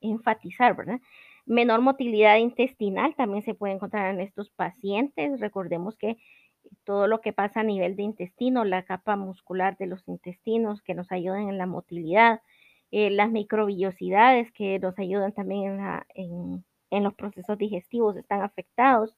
enfatizar, 0.02 0.76
¿verdad? 0.76 1.00
Menor 1.46 1.82
motilidad 1.82 2.38
intestinal 2.38 3.16
también 3.16 3.44
se 3.44 3.54
puede 3.54 3.74
encontrar 3.74 4.14
en 4.14 4.20
estos 4.20 4.50
pacientes. 4.52 5.40
Recordemos 5.40 5.98
que 5.98 6.18
todo 6.84 7.08
lo 7.08 7.22
que 7.22 7.34
pasa 7.34 7.62
a 7.62 7.64
nivel 7.64 7.96
de 7.96 8.04
intestino, 8.04 8.66
la 8.66 8.84
capa 8.84 9.16
muscular 9.16 9.78
de 9.78 9.88
los 9.88 10.06
intestinos 10.08 10.82
que 10.82 10.94
nos 10.94 11.12
ayudan 11.12 11.50
en 11.50 11.58
la 11.58 11.66
motilidad, 11.66 12.42
eh, 12.92 13.10
las 13.10 13.32
microbillosidades 13.32 14.52
que 14.52 14.80
nos 14.80 15.00
ayudan 15.00 15.34
también 15.34 15.80
en, 15.80 16.04
en 16.16 16.66
los 16.92 17.14
procesos 17.16 17.58
digestivos 17.58 18.16
están 18.16 18.42
afectados, 18.42 19.16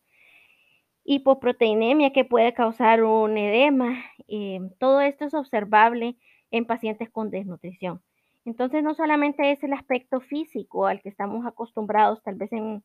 hipoproteinemia 1.04 2.12
que 2.12 2.26
puede 2.26 2.54
causar 2.54 3.04
un 3.04 3.38
edema, 3.38 4.04
eh, 4.28 4.60
todo 4.80 5.02
esto 5.02 5.26
es 5.26 5.34
observable 5.34 6.18
en 6.52 6.66
pacientes 6.66 7.10
con 7.10 7.30
desnutrición. 7.30 8.02
Entonces, 8.46 8.84
no 8.84 8.94
solamente 8.94 9.52
es 9.52 9.64
el 9.64 9.74
aspecto 9.74 10.22
físico 10.22 10.88
al 10.88 11.02
que 11.02 11.10
estamos 11.10 11.46
acostumbrados 11.46 12.22
tal 12.24 12.36
vez 12.36 12.52
en, 12.52 12.84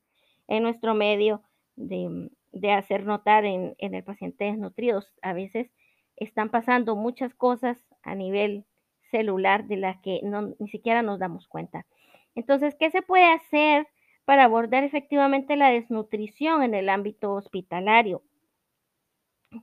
nuestro 0.49 0.95
medio 0.95 1.43
de, 1.77 2.31
hacer 2.73 3.05
notar 3.05 3.45
en, 3.45 3.75
en, 3.79 3.95
el 3.95 4.05
paciente 4.05 4.45
desnutrido, 4.45 5.03
a 5.23 5.33
veces 5.33 5.71
están 6.17 6.51
pasando 6.51 6.97
muchas 6.97 7.35
cosas 7.35 7.79
a 8.03 8.15
nivel 8.15 8.65
celular 9.11 9.67
de 9.67 9.77
las 9.77 10.01
que 10.01 10.21
no, 10.23 10.55
ni 10.59 10.69
siquiera 10.69 11.03
nos 11.03 11.19
damos 11.19 11.47
cuenta. 11.49 11.87
Entonces, 12.35 12.75
¿qué 12.79 12.91
se 12.91 13.03
puede 13.03 13.33
hacer 13.33 13.87
para 14.25 14.45
abordar 14.45 14.85
efectivamente 14.85 15.57
la 15.57 15.71
desnutrición 15.71 16.63
en 16.63 16.75
el 16.75 16.89
ámbito 16.89 17.33
hospitalario? 17.33 18.23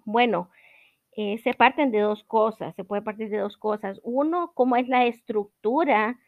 Bueno, 0.06 0.50
eh, 1.18 1.40
se 1.40 1.54
parten 1.54 1.92
de 1.92 2.00
dos 2.00 2.24
cosas, 2.24 2.76
se 2.76 2.84
puede 2.84 3.02
partir 3.02 3.30
de 3.30 3.40
dos 3.40 3.58
cosas. 3.58 4.00
Uno, 4.04 4.52
cómo 4.54 4.76
es 4.78 4.88
la 4.88 5.06
estructura 5.06 6.20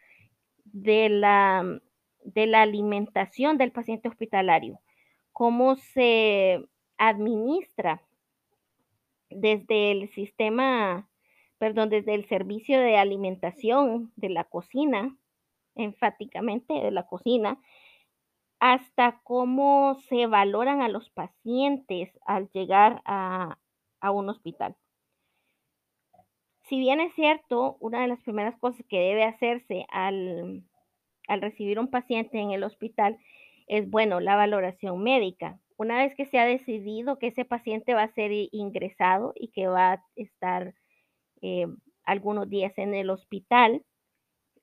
de 0.65 1.09
la, 1.09 1.79
de 2.23 2.47
la 2.47 2.61
alimentación 2.63 3.57
del 3.57 3.71
paciente 3.71 4.09
hospitalario, 4.09 4.79
cómo 5.31 5.75
se 5.75 6.65
administra 6.97 8.01
desde 9.29 9.91
el 9.91 10.09
sistema, 10.09 11.07
perdón, 11.57 11.89
desde 11.89 12.13
el 12.13 12.27
servicio 12.27 12.79
de 12.79 12.97
alimentación 12.97 14.11
de 14.15 14.29
la 14.29 14.43
cocina, 14.43 15.15
enfáticamente 15.75 16.73
de 16.73 16.91
la 16.91 17.07
cocina, 17.07 17.59
hasta 18.65 19.19
cómo 19.25 19.95
se 20.07 20.25
valoran 20.25 20.81
a 20.81 20.87
los 20.87 21.09
pacientes 21.09 22.09
al 22.25 22.49
llegar 22.53 23.01
a, 23.03 23.57
un 24.09 24.29
hospital. 24.29 24.77
Si 26.69 26.79
bien 26.79 27.01
es 27.01 27.13
cierto, 27.13 27.75
una 27.81 28.01
de 28.01 28.07
las 28.07 28.21
primeras 28.21 28.57
cosas 28.59 28.85
que 28.87 28.99
debe 28.99 29.25
hacerse 29.25 29.85
al, 29.89 30.63
recibir 31.27 31.77
un 31.77 31.89
paciente 31.89 32.39
en 32.39 32.51
el 32.51 32.63
hospital 32.63 33.17
es, 33.67 33.89
bueno, 33.89 34.21
la 34.21 34.37
valoración 34.37 35.03
médica. 35.03 35.59
Una 35.75 35.97
vez 35.97 36.15
que 36.15 36.25
se 36.25 36.39
ha 36.39 36.45
decidido 36.45 37.19
que 37.19 37.27
ese 37.27 37.43
paciente 37.43 37.93
va 37.93 38.03
a 38.03 38.13
ser 38.13 38.31
ingresado 38.31 39.33
y 39.35 39.49
que 39.49 39.67
va 39.67 39.91
a 39.91 40.05
estar 40.15 40.73
eh, 41.41 41.67
algunos 42.05 42.49
días 42.49 42.71
en 42.77 42.93
el 42.93 43.09
hospital, 43.09 43.83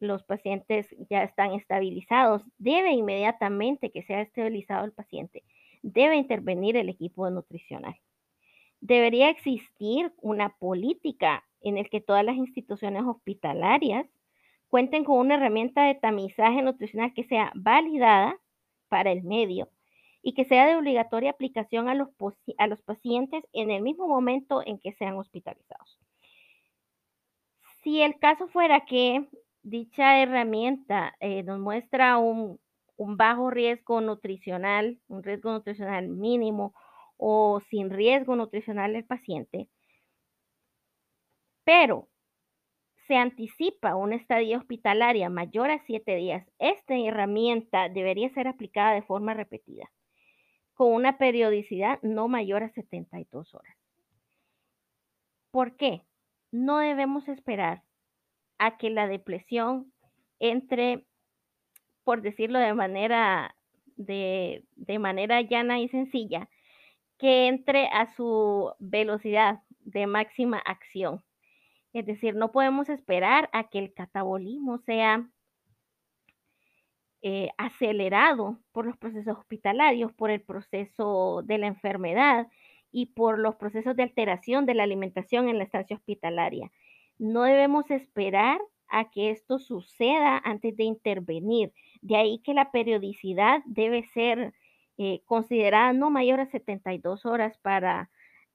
los 0.01 0.25
pacientes 0.25 0.89
ya 1.11 1.23
están 1.23 1.53
estabilizados, 1.53 2.43
debe 2.59 2.93
inmediatamente 2.93 3.91
que 3.91 4.03
sea 4.03 4.23
estabilizado 4.23 4.85
el 4.85 4.93
paciente, 4.93 5.45
debe 5.83 6.17
intervenir 6.17 6.77
el 6.77 6.89
equipo 6.89 7.29
nutricional. 7.31 7.97
Debería 8.81 9.29
existir 9.29 10.13
una 10.23 10.57
política 10.57 11.45
en 11.61 11.77
el 11.77 11.91
que 11.91 12.01
todas 12.01 12.25
las 12.25 12.37
instituciones 12.37 13.05
hospitalarias 13.05 14.07
cuenten 14.69 15.05
con 15.05 15.19
una 15.19 15.35
herramienta 15.35 15.85
de 15.85 15.95
tamizaje 15.95 16.63
nutricional 16.63 17.13
que 17.13 17.25
sea 17.25 17.53
validada 17.55 18.39
para 18.89 19.13
el 19.13 19.23
medio 19.23 19.69
y 20.23 20.33
que 20.33 20.45
sea 20.45 20.67
de 20.67 20.77
obligatoria 20.77 21.31
aplicación 21.31 21.89
a 21.89 21.95
los, 21.95 22.09
a 22.57 22.67
los 22.67 22.81
pacientes 22.83 23.45
en 23.53 23.71
el 23.71 23.83
mismo 23.83 24.09
momento 24.09 24.63
en 24.65 24.79
que 24.79 24.93
sean 24.93 25.17
hospitalizados. 25.17 25.99
Si 27.83 28.03
el 28.03 28.19
caso 28.19 28.49
fuera 28.49 28.85
que 28.85 29.27
dicha 29.63 30.21
herramienta 30.21 31.15
eh, 31.21 31.43
nos 31.43 31.59
muestra 31.59 32.19
un, 32.19 32.59
bajo 32.97 33.51
riesgo 33.51 34.01
nutricional, 34.01 34.99
un 35.09 35.23
riesgo 35.23 35.53
nutricional 35.53 36.09
mínimo 36.09 36.75
o 37.17 37.61
sin 37.71 37.91
riesgo 37.91 38.37
nutricional 38.37 38.93
del 38.93 39.05
paciente, 39.05 39.69
pero 41.65 42.09
se 43.07 43.17
anticipa 43.17 43.97
una 43.97 44.17
estadía 44.17 44.59
hospitalaria 44.59 45.29
mayor 45.31 45.71
a 45.71 45.85
siete 45.85 46.15
días, 46.17 46.47
esta 46.59 46.97
herramienta 46.97 47.89
debería 47.89 48.29
ser 48.31 48.49
aplicada 48.49 48.95
de 48.95 49.03
forma 49.03 49.35
repetida, 49.35 49.91
con 50.75 50.93
una 50.93 51.19
periodicidad 51.19 52.01
no 52.03 52.29
mayor 52.29 52.63
a 52.63 52.71
72 52.71 53.55
horas. 53.55 53.77
¿Por 55.51 55.77
qué? 55.77 56.03
No 56.53 56.79
debemos 56.79 57.29
esperar 57.29 57.83
a 58.61 58.77
que 58.77 58.91
la 58.91 59.09
depresión 59.09 59.91
entre, 60.39 61.05
por 62.05 62.21
decirlo 62.21 62.59
de 62.59 62.75
manera, 62.75 63.57
de, 63.97 64.65
de 64.77 64.99
manera 64.99 65.41
llana 65.41 65.81
y 65.81 65.89
sencilla, 65.89 66.49
que 67.19 67.49
entre 67.49 67.89
a 67.89 68.07
su 68.15 68.73
velocidad 68.79 69.63
de 69.81 70.07
máxima 70.07 70.59
acción. 70.59 71.25
Es 71.95 72.05
decir, 72.05 72.37
no 72.37 72.53
podemos 72.53 72.91
esperar 72.91 73.49
a 73.53 73.65
que 73.69 73.79
el 73.79 73.95
catabolismo 73.95 74.79
sea 74.79 75.27
eh, 77.23 77.49
acelerado 77.57 78.59
por 78.73 78.85
los 78.85 78.97
procesos 78.99 79.39
hospitalarios, 79.39 80.13
por 80.13 80.31
el 80.31 80.43
proceso 80.43 81.43
de 81.45 81.59
la 81.59 81.67
enfermedad 81.67 82.49
y 82.93 83.07
por 83.07 83.39
los 83.39 83.57
procesos 83.57 83.97
de 83.97 84.03
alteración 84.03 84.67
de 84.67 84.75
la 84.75 84.83
alimentación 84.83 85.49
en 85.49 85.57
la 85.59 85.65
estancia 85.65 85.97
hospitalaria. 85.97 86.71
No 87.21 87.43
debemos 87.43 87.91
esperar 87.91 88.59
a 88.89 89.11
que 89.11 89.31
esto 89.31 89.59
suceda 89.59 90.41
antes 90.43 90.75
de 90.79 90.85
intervenir. 90.85 91.71
De 92.01 92.17
ahí 92.17 92.39
que 92.39 92.55
la 92.55 92.71
periodicidad 92.71 93.61
debe 93.67 94.05
ser 94.05 94.55
eh, 94.97 95.21
considerada 95.27 95.93
no 95.93 96.09
mayor 96.09 96.41
a 96.41 96.47
72 96.47 97.27
horas 97.27 97.59
para 97.59 98.11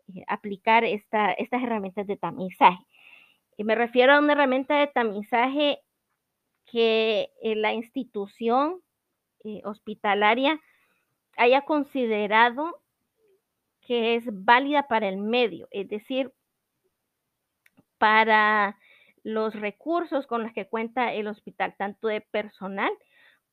eh, 0.07 0.24
aplicar 0.27 0.84
esta, 0.84 1.31
estas 1.34 1.62
herramientas 1.62 2.07
de 2.07 2.17
tamizaje. 2.17 2.84
Y 3.55 3.65
me 3.65 3.75
refiero 3.75 4.13
a 4.13 4.19
una 4.19 4.34
herramienta 4.34 4.79
de 4.79 4.88
tamizaje 4.88 5.77
que 6.65 7.29
eh, 7.43 7.55
la 7.55 7.74
institución 7.74 8.81
hospitalaria 9.63 10.60
haya 11.38 11.62
considerado 11.62 12.81
que 13.81 14.15
es 14.15 14.24
válida 14.31 14.88
para 14.88 15.07
el 15.07 15.17
medio, 15.17 15.67
es 15.69 15.88
decir, 15.88 16.34
para 18.05 18.77
los 19.24 19.55
recursos 19.55 20.27
con 20.27 20.43
los 20.43 20.53
que 20.53 20.67
cuenta 20.67 21.12
el 21.12 21.25
hospital, 21.25 21.74
tanto 21.75 22.07
de 22.07 22.21
personal 22.21 22.91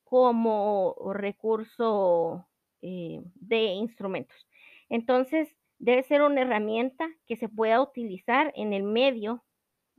como 0.04 0.94
recurso 1.14 2.47
eh, 2.82 3.23
de 3.37 3.64
instrumentos. 3.64 4.37
Entonces, 4.90 5.56
debe 5.78 6.02
ser 6.02 6.21
una 6.21 6.42
herramienta 6.42 7.09
que 7.26 7.37
se 7.37 7.49
pueda 7.49 7.80
utilizar 7.80 8.52
en 8.54 8.75
el 8.75 8.82
medio 8.82 9.42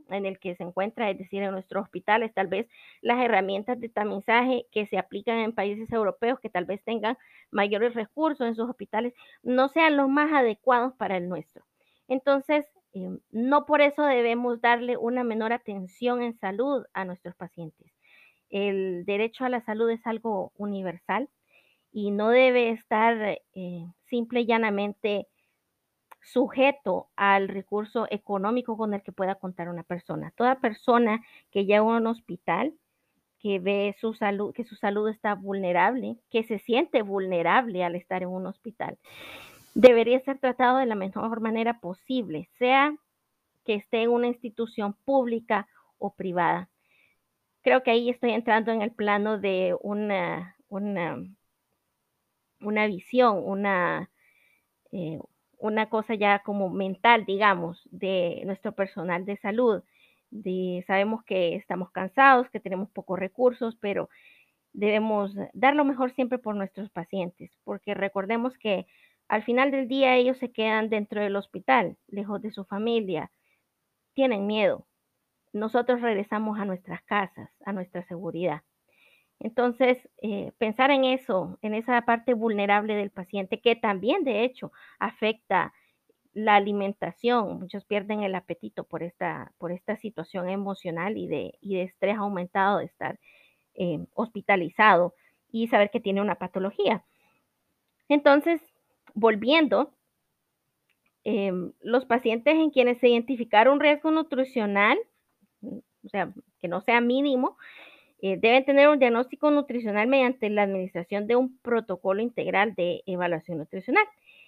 en 0.10 0.28
el 0.28 0.38
que 0.38 0.54
se 0.54 0.62
encuentra, 0.62 1.10
es 1.10 1.18
decir, 1.18 1.42
en 1.42 1.50
nuestros 1.50 1.86
hospitales, 1.86 2.32
tal 2.32 2.46
vez 2.46 2.68
las 3.02 3.20
herramientas 3.26 3.80
de 3.80 3.90
tamizaje 3.90 4.68
que 4.72 4.86
se 4.86 5.00
aplican 5.00 5.40
en 5.40 5.56
países 5.56 5.92
europeos 5.92 6.40
que 6.40 6.50
tal 6.52 6.66
vez 6.66 6.84
tengan 6.84 7.18
mayores 7.50 7.96
recursos 7.96 8.46
en 8.46 8.54
sus 8.54 8.70
hospitales, 8.70 9.16
no 9.42 9.68
sean 9.70 9.98
los 9.98 10.10
más 10.10 10.32
adecuados 10.32 10.94
para 10.94 11.18
el 11.18 11.28
nuestro. 11.28 11.66
Entonces, 12.08 12.72
eh, 12.94 13.10
no 13.32 13.66
por 13.66 13.82
eso 13.82 14.04
debemos 14.04 14.62
darle 14.62 14.98
una 14.98 15.24
menor 15.24 15.54
atención 15.54 16.22
en 16.22 16.38
salud 16.38 16.86
a 16.94 17.06
nuestros 17.06 17.36
pacientes. 17.36 17.92
El 18.50 19.04
derecho 19.06 19.46
a 19.46 19.50
la 19.50 19.62
salud 19.62 19.90
es 19.90 20.06
algo 20.06 20.52
universal 20.58 21.30
y 21.92 22.12
no 22.12 22.30
debe 22.30 22.70
estar 22.70 23.40
eh, 23.54 23.86
simple 24.06 24.42
y 24.42 24.46
llanamente 24.46 25.28
sujeto 26.22 27.10
al 27.16 27.48
recurso 27.48 28.08
económico 28.10 28.78
con 28.78 28.94
el 28.94 29.02
que 29.02 29.12
pueda 29.12 29.36
contar 29.36 29.70
una 29.70 29.84
persona. 29.84 30.32
Toda 30.36 30.60
persona 30.60 31.22
que 31.52 31.66
llega 31.66 31.80
a 31.80 31.98
un 31.98 32.08
hospital, 32.08 32.74
que 33.40 33.60
ve 33.60 33.96
su 34.00 34.14
salud, 34.14 34.54
que 34.54 34.64
su 34.64 34.76
salud 34.76 35.10
está 35.10 35.36
vulnerable, 35.36 36.18
que 36.30 36.44
se 36.44 36.60
siente 36.60 37.02
vulnerable 37.02 37.84
al 37.84 37.96
estar 37.96 38.24
en 38.24 38.30
un 38.30 38.48
hospital, 38.48 38.98
debería 39.74 40.20
ser 40.22 40.40
tratado 40.40 40.78
de 40.78 40.86
la 40.86 40.96
mejor 40.96 41.42
manera 41.42 41.80
posible, 41.80 42.50
sea 42.58 42.96
que 43.66 43.76
esté 43.76 44.04
en 44.04 44.10
una 44.10 44.28
institución 44.28 44.94
pública 45.06 45.68
o 45.98 46.14
privada. 46.14 46.70
Creo 47.62 47.82
que 47.82 47.92
ahí 47.92 48.10
estoy 48.10 48.32
entrando 48.32 48.72
en 48.72 48.82
el 48.82 48.92
plano 48.92 49.40
de 49.40 49.76
una, 49.82 50.58
una, 50.68 51.18
una 52.60 52.88
visión, 52.88 53.42
una, 53.44 54.10
eh, 54.92 55.20
una 55.60 55.90
cosa 55.90 56.14
ya 56.16 56.40
como 56.40 56.70
mental, 56.70 57.26
digamos, 57.26 57.82
de 57.92 58.44
nuestro 58.46 58.74
personal 58.74 59.26
de 59.26 59.38
salud. 59.38 59.82
sabemos 60.88 61.24
que 61.24 61.56
estamos 61.56 61.90
cansados, 61.92 62.50
que 62.50 62.60
tenemos 62.60 62.90
pocos 62.90 63.18
recursos, 63.18 63.78
pero 63.80 64.10
debemos 64.74 65.34
dar 65.54 65.76
lo 65.76 65.86
mejor 65.86 66.12
siempre 66.14 66.40
por 66.40 66.56
nuestros 66.56 66.90
pacientes, 66.90 67.52
porque 67.64 67.94
recordemos 67.94 68.58
que 68.58 68.88
al 69.34 69.42
final 69.44 69.72
del 69.72 69.88
día 69.88 70.16
ellos 70.16 70.38
se 70.38 70.52
quedan 70.52 70.90
dentro 70.90 71.20
del 71.20 71.36
hospital, 71.36 71.98
lejos 72.08 72.40
de 72.44 72.52
su 72.52 72.66
familia, 72.66 73.32
tienen 74.14 74.46
miedo. 74.46 74.86
Nosotros 75.54 76.02
regresamos 76.02 76.60
a 76.60 76.66
nuestras 76.66 77.02
casas, 77.02 77.50
a 77.66 77.74
nuestra 77.74 78.04
seguridad. 78.04 78.62
Entonces, 79.40 80.08
eh, 80.22 80.52
pensar 80.60 80.92
en 80.92 81.04
eso, 81.04 81.58
en 81.64 81.74
esa 81.74 82.00
parte 82.04 82.36
vulnerable 82.36 82.94
del 82.94 83.10
paciente, 83.10 83.60
que 83.60 83.76
también 83.76 84.24
de 84.24 84.44
hecho 84.44 84.72
afecta 85.00 85.74
la 86.34 86.56
alimentación, 86.56 87.60
muchos 87.60 87.86
pierden 87.86 88.22
el 88.22 88.36
apetito 88.36 88.84
por 88.84 89.02
esta, 89.02 89.52
por 89.58 89.72
esta 89.72 89.96
situación 89.98 90.48
emocional 90.48 91.18
y 91.18 91.28
de, 91.28 91.58
de 91.64 91.82
estrés 91.82 92.18
aumentado 92.18 92.78
de 92.78 92.86
estar 92.86 93.20
eh, 93.74 94.06
hospitalizado 94.14 95.16
y 95.52 95.70
saber 95.70 95.90
que 95.90 96.00
tiene 96.00 96.22
una 96.22 96.36
patología. 96.36 97.04
Entonces, 98.10 98.62
volviendo, 99.14 99.94
em, 101.24 101.74
los 101.82 102.06
pacientes 102.06 102.56
en 102.56 102.70
quienes 102.72 103.00
se 103.00 103.10
identificara 103.10 103.72
un 103.72 103.80
riesgo 103.80 104.12
nutricional, 104.12 104.98
o 105.62 106.10
sea, 106.10 106.34
que 106.60 106.68
no 106.68 106.82
sea 106.82 107.02
mínimo, 107.02 107.58
eh, 108.22 108.38
deben 108.38 108.66
tener 108.66 108.88
un 108.90 109.00
diagnóstico 109.00 109.52
nutricional 109.52 110.08
mediante 110.08 110.50
la 110.50 110.64
administración 110.64 111.28
de 111.28 111.36
un 111.36 111.58
protocolo 111.60 112.22
integral 112.22 112.74
de 112.76 113.04
evaluación 113.06 113.58
nutricional. 113.58 114.06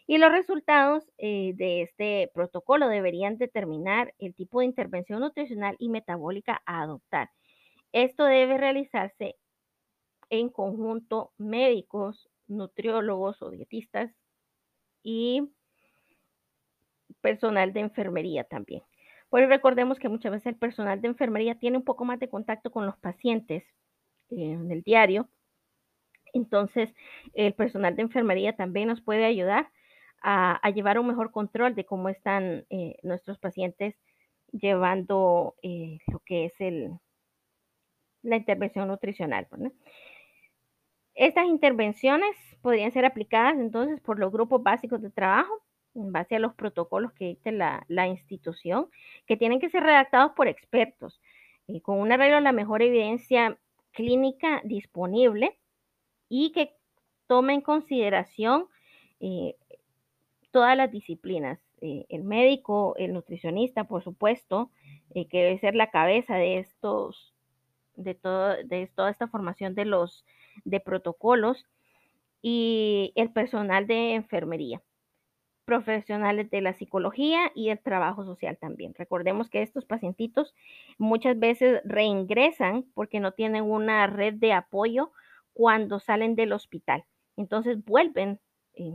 Y 0.08 0.18
los 0.18 0.32
resultados 0.32 1.12
eh, 1.18 1.54
de 1.56 1.82
este 1.82 2.32
protocolo 2.34 2.88
deberían 2.88 3.38
determinar 3.38 4.14
el 4.20 4.36
tipo 4.36 4.60
de 4.60 4.68
intervención 4.68 5.20
nutricional 5.20 5.76
y 5.80 5.90
metabólica 5.90 6.62
a 6.66 6.84
adoptar. 6.84 7.32
Esto 7.92 8.24
debe 8.26 8.58
realizarse 8.58 9.36
en 10.30 10.50
conjunto 10.50 11.32
médicos, 11.38 12.30
nutriólogos 12.48 13.42
o 13.42 13.50
dietistas 13.50 14.16
y 15.06 15.48
personal 17.22 17.72
de 17.74 17.82
enfermería 17.82 18.44
también. 18.44 18.82
Pues 19.30 19.48
recordemos 19.48 20.00
que 20.00 20.10
muchas 20.10 20.32
veces 20.32 20.48
el 20.48 20.58
personal 20.58 21.00
de 21.02 21.08
enfermería 21.08 21.60
tiene 21.60 21.78
un 21.78 21.84
poco 21.84 22.06
más 22.06 22.20
de 22.20 22.30
contacto 22.30 22.72
con 22.72 22.86
los 22.86 22.98
pacientes 22.98 23.64
eh, 24.32 24.52
en 24.52 24.72
el 24.72 24.82
diario. 24.82 25.30
Entonces, 26.34 26.94
el 27.34 27.54
personal 27.54 27.96
de 27.96 28.02
enfermería 28.02 28.56
también 28.56 28.88
nos 28.88 29.02
puede 29.02 29.26
ayudar 29.26 29.72
a, 30.22 30.60
llevar 30.72 30.98
un 30.98 31.08
mejor 31.08 31.32
control 31.32 31.76
de 31.76 31.86
cómo 31.86 32.10
están 32.10 32.66
eh, 32.72 32.98
nuestros 33.04 33.38
pacientes 33.38 33.96
llevando 34.52 35.56
eh, 35.62 36.00
lo 36.08 36.20
que 36.26 36.46
es 36.46 36.54
el, 36.60 36.90
la 38.24 38.38
intervención 38.38 38.88
nutricional. 38.88 39.48
Estas 41.16 41.46
intervenciones 41.46 42.36
podrían 42.62 42.92
ser 42.92 43.06
aplicadas 43.06 43.58
entonces 43.58 44.02
por 44.02 44.20
los 44.20 44.32
grupos 44.32 44.62
básicos 44.62 45.02
de 45.02 45.10
trabajo 45.10 45.64
en 45.96 46.12
base 46.12 46.36
a 46.36 46.40
los 46.40 46.54
protocolos 46.54 47.14
que 47.14 47.26
dicte 47.26 47.54
la, 47.54 48.08
institución, 48.08 48.90
que 49.26 49.38
tienen 49.38 49.62
que 49.62 49.70
ser 49.70 49.84
redactados 49.84 50.34
por 50.34 50.50
expertos, 50.50 51.22
eh, 51.68 51.82
con 51.82 52.00
un 52.00 52.12
arreglo 52.12 52.38
a 52.38 52.42
la 52.42 52.52
mejor 52.52 52.82
evidencia 52.82 53.58
clínica 53.92 54.62
disponible 54.66 55.58
y 56.28 56.52
que 56.52 56.74
tome 57.28 57.54
en 57.54 57.62
consideración 57.62 58.68
eh, 59.22 59.56
todas 60.52 60.76
las 60.76 60.92
disciplinas. 60.92 61.60
Eh, 61.82 62.06
el 62.10 62.24
médico, 62.24 62.96
el 62.98 63.14
nutricionista, 63.14 63.86
por 63.86 64.04
supuesto, 64.04 64.70
que 65.14 65.28
debe 65.32 65.60
ser 65.60 65.76
la 65.76 65.92
cabeza 65.92 66.36
de 66.36 66.58
estos, 66.58 67.34
de, 67.96 68.16
todo, 68.16 68.56
de 68.64 68.88
toda 68.88 69.10
esta 69.12 69.28
formación 69.28 69.76
de 69.76 69.86
los 69.86 70.26
de 70.64 70.80
protocolos 70.80 71.66
y 72.42 73.12
el 73.16 73.32
personal 73.32 73.88
de 73.88 74.14
enfermería 74.16 74.82
profesionales 75.66 76.50
de 76.52 76.62
la 76.62 76.74
psicología 76.74 77.52
y 77.56 77.70
el 77.70 77.80
trabajo 77.80 78.24
social 78.24 78.58
también. 78.58 78.94
Recordemos 78.94 79.50
que 79.50 79.64
estos 79.64 79.84
pacientitos 79.84 80.54
muchas 80.98 81.38
veces 81.38 81.82
reingresan 81.84 82.86
porque 82.94 83.20
no 83.20 83.34
tienen 83.34 83.64
una 83.64 84.08
red 84.08 84.36
de 84.36 84.54
apoyo 84.54 85.12
cuando 85.54 86.00
salen 86.00 86.36
del 86.36 86.54
hospital. 86.54 87.04
Entonces 87.36 87.84
vuelven, 87.84 88.40
eh, 88.76 88.94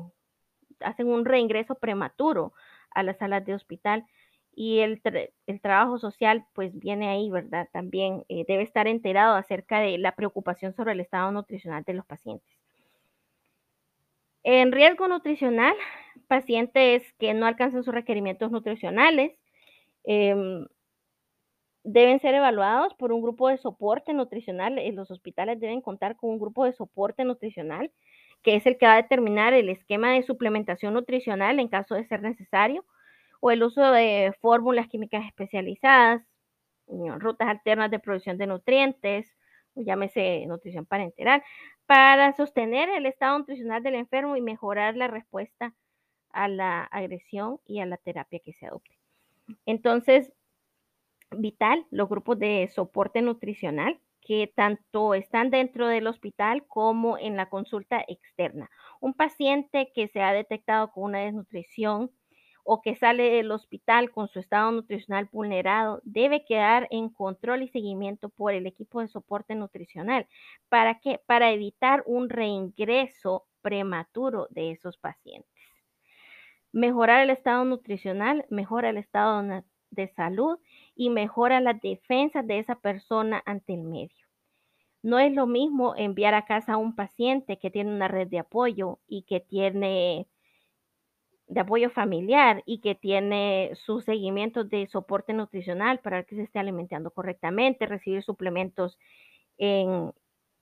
hacen 0.81 1.09
un 1.09 1.25
reingreso 1.25 1.75
prematuro 1.75 2.55
a 2.93 3.03
las 3.03 3.19
salas 3.19 3.45
de 3.45 3.55
hospital 3.55 4.07
y 4.63 4.81
el, 4.81 5.01
trabajo 5.63 5.99
social 5.99 6.45
pues 6.53 6.79
viene 6.79 7.09
ahí, 7.09 7.31
¿verdad? 7.31 7.67
También 7.73 8.27
eh, 8.29 8.45
debe 8.47 8.63
estar 8.63 8.87
enterado 8.89 9.35
acerca 9.35 9.81
de 9.81 9.97
la 9.97 10.15
preocupación 10.15 10.75
sobre 10.75 10.93
el 10.93 11.01
estado 11.01 11.33
nutricional 11.33 11.83
de 11.85 11.95
los 11.95 12.05
pacientes. 12.05 12.47
En 14.43 14.71
riesgo 14.71 15.09
nutricional, 15.09 15.75
pacientes 16.29 17.11
que 17.19 17.33
no 17.33 17.47
alcanzan 17.47 17.85
sus 17.85 17.95
requerimientos 17.95 18.51
nutricionales, 18.51 19.33
em, 20.05 20.67
deben 21.83 22.21
ser 22.21 22.35
evaluados 22.35 22.93
por 22.97 23.15
un 23.15 23.23
grupo 23.23 23.49
de 23.49 23.57
soporte 23.57 24.13
nutricional. 24.13 24.79
Los 24.95 25.11
hospitales 25.11 25.59
deben 25.59 25.81
contar 25.81 26.17
con 26.17 26.33
un 26.33 26.39
grupo 26.39 26.67
de 26.67 26.75
soporte 26.75 27.25
nutricional, 27.25 27.91
que 28.43 28.57
es 28.57 28.67
el 28.67 28.77
que 28.77 28.85
va 28.85 28.93
a 28.93 29.03
determinar 29.03 29.55
el 29.55 29.71
esquema 29.71 30.13
de 30.13 30.23
suplementación 30.23 30.93
nutricional 30.93 31.61
en 31.61 31.69
caso 31.69 31.95
de 31.95 32.07
ser 32.07 32.21
necesario, 32.21 32.85
o 33.41 33.51
el 33.51 33.63
uso 33.63 33.91
de 33.93 34.33
fórmulas 34.41 34.89
químicas 34.89 35.27
especializadas, 35.27 36.23
rutas 37.19 37.49
alternas 37.49 37.91
de 37.91 37.99
producción 37.99 38.39
de 38.39 38.47
nutrientes, 38.47 39.35
llámese 39.75 40.45
nutrición 40.47 40.87
parenteral, 40.87 41.43
para 41.87 42.33
sostener 42.33 42.89
el 42.91 43.07
estado 43.07 43.39
nutricional 43.39 43.83
del 43.83 43.95
enfermo 43.97 44.37
y 44.37 44.41
mejorar 44.41 44.97
la 44.97 45.09
respuesta 45.09 45.75
a 46.31 46.49
la 46.49 46.85
agresión 46.85 47.61
y 47.67 47.81
a 47.81 47.87
la 47.87 47.97
terapia 47.97 48.41
que 48.45 48.53
se 48.53 48.67
adopte. 48.67 48.99
Entonces, 49.67 50.33
vital 51.33 51.87
los 51.91 52.09
grupos 52.09 52.39
de 52.39 52.69
soporte 52.69 53.23
nutricional 53.23 54.01
que 54.21 54.53
tanto 54.55 55.15
están 55.15 55.51
dentro 55.51 55.89
del 55.89 56.07
hospital 56.07 56.65
como 56.67 57.19
en 57.19 57.37
la 57.37 57.49
consulta 57.49 58.05
externa. 58.07 58.71
Un 59.01 59.15
paciente 59.15 59.91
que 59.95 60.09
se 60.09 60.23
ha 60.23 60.33
detectado 60.33 60.93
con 60.93 61.05
una 61.05 61.21
desnutrición 61.21 62.11
o 62.73 62.83
que 62.83 62.95
sale 62.95 63.31
del 63.33 63.51
hospital 63.51 64.13
con 64.13 64.29
su 64.29 64.39
estado 64.39 64.71
nutricional 64.71 65.29
vulnerado 65.33 66.01
debe 66.05 66.45
quedar 66.45 66.87
en 66.93 67.09
control 67.09 67.65
y 67.65 67.69
seguimiento 67.69 68.29
por 68.29 68.55
el 68.55 68.65
equipo 68.65 69.01
de 69.01 69.09
soporte 69.09 69.57
nutricional. 69.57 70.29
¿Para 70.69 71.01
qué? 71.01 71.21
Para 71.27 71.51
evitar 71.51 72.05
un 72.07 72.29
reingreso 72.29 73.45
prematuro 73.61 74.47
de 74.51 74.71
esos 74.71 74.99
pacientes. 74.99 75.51
Mejorar 76.71 77.25
el 77.25 77.31
estado 77.31 77.65
nutricional, 77.65 78.47
mejora 78.51 78.91
el 78.91 78.99
estado 78.99 79.43
de 79.91 80.07
salud 80.07 80.61
y 80.95 81.11
mejora 81.11 81.61
las 81.61 81.81
defensas 81.81 82.47
de 82.47 82.61
esa 82.61 82.77
persona 82.77 83.43
ante 83.47 83.75
el 83.75 83.83
medio. 83.83 84.29
No 85.03 85.19
es 85.19 85.33
lo 85.33 85.49
mismo 85.49 85.97
enviar 85.97 86.35
a 86.35 86.45
casa 86.45 86.75
a 86.75 86.77
un 86.77 86.95
paciente 86.95 87.59
que 87.59 87.73
tiene 87.73 87.93
una 87.93 88.07
red 88.07 88.29
de 88.29 88.39
apoyo 88.39 89.01
y 89.09 89.23
que 89.23 89.41
tiene 89.41 90.29
de 91.51 91.61
apoyo 91.61 91.91
familiar 91.91 92.63
y 92.65 92.81
que 92.81 92.95
tiene 92.95 93.73
su 93.75 94.01
seguimiento 94.01 94.63
de 94.63 94.87
soporte 94.87 95.33
nutricional 95.33 95.99
para 95.99 96.23
que 96.23 96.37
se 96.37 96.43
esté 96.43 96.61
alimentando 96.61 97.11
correctamente, 97.11 97.87
recibir 97.87 98.23
suplementos 98.23 98.99
en, 99.59 100.13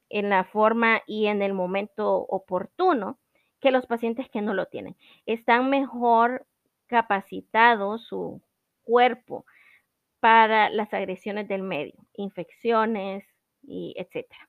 en 0.09 0.31
la 0.31 0.45
forma 0.45 1.03
y 1.07 1.27
en 1.27 1.43
el 1.43 1.53
momento 1.53 2.17
oportuno 2.17 3.19
que 3.61 3.71
los 3.71 3.87
pacientes 3.87 4.31
que 4.31 4.41
no 4.41 4.55
lo 4.55 4.67
tienen. 4.67 4.97
Están 5.27 5.69
mejor 5.69 6.47
capacitados 6.87 8.07
su 8.07 8.41
cuerpo 8.83 9.45
para 10.21 10.71
las 10.71 10.95
agresiones 10.95 11.49
del 11.49 11.63
medio, 11.63 11.95
infecciones 12.15 13.25
y 13.63 13.95
etcétera. 13.99 14.48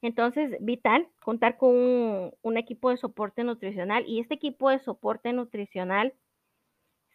Entonces, 0.00 0.56
vital 0.60 1.08
contar 1.22 1.56
con 1.56 2.32
un, 2.42 2.56
equipo 2.56 2.90
de 2.90 2.96
soporte 2.96 3.42
nutricional 3.42 4.04
y 4.06 4.20
este 4.20 4.34
equipo 4.34 4.70
de 4.70 4.78
soporte 4.78 5.32
nutricional, 5.32 6.14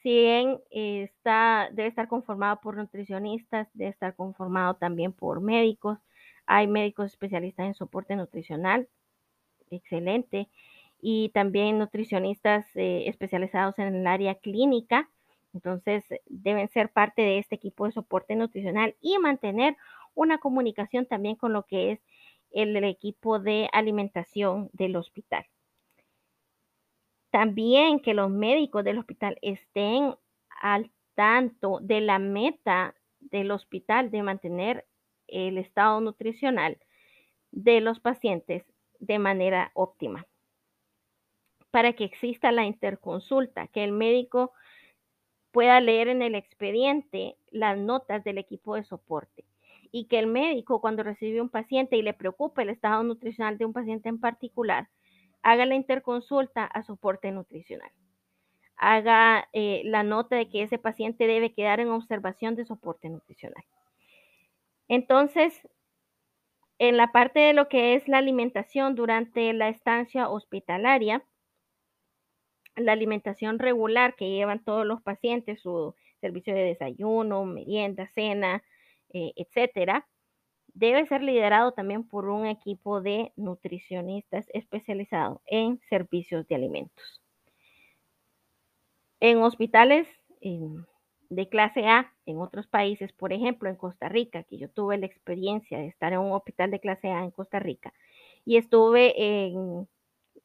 si 0.02 0.10
bien 0.10 0.60
está, 0.70 1.70
debe 1.72 1.88
estar 1.88 2.10
conformado 2.10 2.60
por 2.60 2.76
nutricionistas, 2.76 3.70
debe 3.74 3.92
estar 3.92 4.16
conformado 4.16 4.76
también 4.76 5.14
por 5.14 5.40
médicos. 5.40 6.00
Hay 6.46 6.68
médicos 6.68 7.08
especialistas 7.08 7.68
en 7.68 7.74
soporte 7.74 8.18
nutricional, 8.18 8.90
excelente, 9.72 10.50
y 11.02 11.30
también 11.30 11.80
nutricionistas 11.80 12.66
eh, 12.76 13.08
especializados 13.08 13.80
en 13.80 13.96
el 13.96 14.08
área 14.08 14.36
clínica. 14.36 15.10
Entonces, 15.54 16.04
deben 16.28 16.68
ser 16.70 16.92
parte 16.92 17.22
de 17.22 17.40
este 17.40 17.56
equipo 17.56 17.86
de 17.86 17.94
soporte 17.94 18.36
nutricional 18.36 18.96
y 19.00 19.18
mantener 19.20 19.78
una 20.16 20.38
comunicación 20.40 21.06
también 21.06 21.36
con 21.36 21.54
lo 21.54 21.64
que 21.64 21.92
es 21.92 22.00
el, 22.54 22.76
equipo 22.84 23.40
de 23.40 23.70
alimentación 23.74 24.70
del 24.74 24.96
hospital. 24.96 25.46
También 27.32 28.00
que 28.00 28.14
los 28.14 28.30
médicos 28.30 28.84
del 28.84 29.00
hospital 29.00 29.38
estén 29.42 30.16
al 30.62 30.92
tanto 31.16 31.80
de 31.82 32.02
la 32.02 32.20
meta 32.20 32.96
del 33.20 33.52
hospital 33.52 34.12
de 34.12 34.24
mantener 34.24 34.86
el 35.28 35.58
estado 35.58 36.00
nutricional 36.00 36.78
de 37.52 37.82
los 37.82 38.00
pacientes 38.00 38.64
de 39.00 39.20
manera 39.20 39.72
óptima. 39.74 40.28
Para 41.72 41.94
que 41.94 42.04
exista 42.04 42.52
la 42.52 42.66
interconsulta, 42.66 43.68
que 43.68 43.84
el 43.84 43.92
médico 43.92 44.52
pueda 45.52 45.80
leer 45.82 46.08
en 46.08 46.22
el 46.22 46.36
expediente 46.36 47.36
las 47.50 47.78
notas 47.78 48.24
del 48.24 48.38
equipo 48.38 48.76
de 48.76 48.84
soporte 48.84 49.44
y 49.96 50.06
que 50.06 50.18
el 50.18 50.26
médico 50.26 50.82
cuando 50.82 51.04
recibe 51.04 51.40
un 51.40 51.50
paciente 51.50 51.96
y 51.96 52.02
le 52.02 52.16
preocupa 52.16 52.64
el 52.64 52.70
estado 52.70 53.04
nutricional 53.04 53.60
de 53.60 53.66
un 53.66 53.74
paciente 53.74 54.10
en 54.10 54.20
particular, 54.20 54.90
haga 55.44 55.68
la 55.68 55.76
interconsulta 55.76 56.66
a 56.66 56.82
soporte 56.82 57.32
nutricional. 57.32 57.92
Haga 58.76 59.48
eh, 59.54 59.84
la 59.86 60.02
nota 60.02 60.36
de 60.36 60.50
que 60.50 60.64
ese 60.64 60.80
paciente 60.80 61.28
debe 61.28 61.54
quedar 61.54 61.80
en 61.80 61.90
observación 61.90 62.56
de 62.56 62.66
soporte 62.66 63.08
nutricional. 63.08 63.64
Entonces, 64.88 65.62
en 66.80 66.98
la 66.98 67.12
parte 67.12 67.40
de 67.40 67.54
lo 67.54 67.70
que 67.70 67.94
es 67.94 68.08
la 68.08 68.18
alimentación 68.18 68.96
durante 68.96 69.54
la 69.54 69.70
estancia 69.70 70.28
hospitalaria, 70.28 71.24
la 72.76 72.94
alimentación 72.94 73.60
regular 73.60 74.16
que 74.16 74.32
llevan 74.32 74.64
todos 74.64 74.88
los 74.88 75.04
pacientes, 75.04 75.62
su 75.62 75.94
servicio 76.20 76.56
de 76.56 76.64
desayuno, 76.64 77.46
merienda, 77.46 78.08
cena, 78.16 78.64
eh, 79.14 79.32
etcétera, 79.36 80.08
debe 80.74 81.06
ser 81.06 81.22
liderado 81.22 81.72
también 81.72 82.04
por 82.08 82.28
un 82.28 82.46
equipo 82.46 83.02
de 83.02 83.32
nutricionistas 83.36 84.46
especializados 84.54 85.40
en 85.46 85.80
servicios 85.90 86.48
de 86.48 86.56
alimentos. 86.56 87.22
En 89.20 89.42
hospitales 89.42 90.08
de 91.30 91.48
clase 91.48 91.88
A, 91.88 92.14
en 92.26 92.40
otros 92.40 92.68
países, 92.68 93.14
por 93.14 93.32
ejemplo, 93.32 93.70
en 93.70 93.76
Costa 93.76 94.10
Rica, 94.10 94.44
que 94.44 94.58
yo 94.58 94.70
tuve 94.70 94.98
la 94.98 95.06
experiencia 95.06 95.78
de 95.78 95.88
estar 95.88 96.12
en 96.12 96.20
un 96.20 96.34
hospital 96.34 96.72
de 96.72 96.80
clase 96.80 97.10
A 97.10 97.24
en 97.24 97.32
Costa 97.32 97.60
Rica 97.60 97.94
y 98.46 98.58
estuve 98.58 99.14
en 99.16 99.88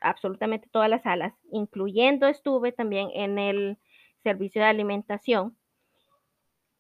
absolutamente 0.01 0.69
todas 0.71 0.89
las 0.89 1.03
salas, 1.03 1.35
incluyendo 1.51 2.29
estuve 2.29 2.71
también 2.73 3.11
en 3.15 3.39
el 3.39 3.79
servicio 4.23 4.63
de 4.63 4.69
alimentación. 4.69 5.57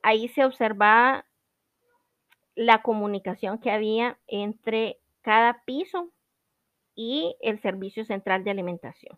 Ahí 0.02 0.28
se 0.28 0.44
observaba 0.44 1.27
la 2.58 2.82
comunicación 2.82 3.60
que 3.60 3.70
había 3.70 4.18
entre 4.26 4.98
cada 5.22 5.62
piso 5.64 6.10
y 6.96 7.36
el 7.40 7.60
servicio 7.60 8.04
central 8.04 8.42
de 8.42 8.50
alimentación. 8.50 9.16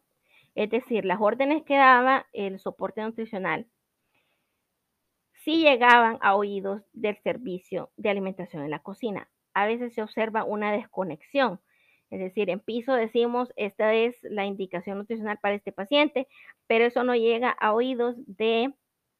Es 0.54 0.68
decir, 0.68 1.06
las 1.06 1.22
órdenes 1.22 1.62
que 1.64 1.78
daba 1.78 2.26
el 2.34 2.58
soporte 2.58 3.00
nutricional 3.00 3.66
sí 5.32 5.62
llegaban 5.62 6.18
a 6.20 6.34
oídos 6.34 6.82
del 6.92 7.16
servicio 7.22 7.90
de 7.96 8.10
alimentación 8.10 8.62
en 8.62 8.70
la 8.70 8.80
cocina. 8.80 9.30
A 9.54 9.64
veces 9.64 9.94
se 9.94 10.02
observa 10.02 10.44
una 10.44 10.70
desconexión. 10.70 11.60
Es 12.10 12.20
decir, 12.20 12.50
en 12.50 12.60
piso 12.60 12.92
decimos, 12.92 13.54
esta 13.56 13.94
es 13.94 14.22
la 14.22 14.44
indicación 14.44 14.98
nutricional 14.98 15.38
para 15.38 15.54
este 15.54 15.72
paciente, 15.72 16.28
pero 16.66 16.84
eso 16.84 17.04
no 17.04 17.14
llega 17.14 17.48
a 17.52 17.72
oídos 17.72 18.16
de 18.26 18.74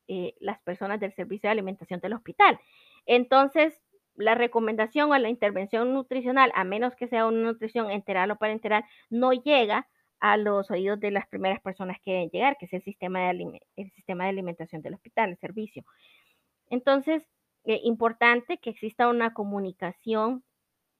eh, 0.08 0.34
las 0.40 0.60
personas 0.60 1.00
del 1.00 1.14
servicio 1.14 1.48
de 1.48 1.52
alimentación 1.52 2.00
del 2.00 2.12
hospital. 2.12 2.60
Entonces, 3.06 3.80
la 4.20 4.34
recomendación 4.34 5.10
o 5.10 5.18
la 5.18 5.28
intervención 5.28 5.92
nutricional, 5.92 6.52
a 6.54 6.64
menos 6.64 6.94
que 6.94 7.08
sea 7.08 7.26
una 7.26 7.42
nutrición 7.42 7.90
enteral 7.90 8.30
o 8.30 8.36
parenteral, 8.36 8.84
no 9.08 9.32
llega 9.32 9.88
a 10.20 10.36
los 10.36 10.70
oídos 10.70 11.00
de 11.00 11.10
las 11.10 11.26
primeras 11.26 11.60
personas 11.60 11.98
que 12.04 12.12
deben 12.12 12.30
llegar, 12.30 12.56
que 12.58 12.66
es 12.66 12.72
el 12.74 12.82
sistema 12.82 13.20
de, 13.20 13.60
el 13.76 13.90
sistema 13.92 14.24
de 14.24 14.30
alimentación 14.30 14.82
del 14.82 14.94
hospital, 14.94 15.30
el 15.30 15.38
servicio. 15.38 15.84
Entonces, 16.68 17.26
es 17.64 17.76
eh, 17.76 17.80
importante 17.84 18.58
que 18.58 18.70
exista 18.70 19.08
una 19.08 19.32
comunicación. 19.32 20.44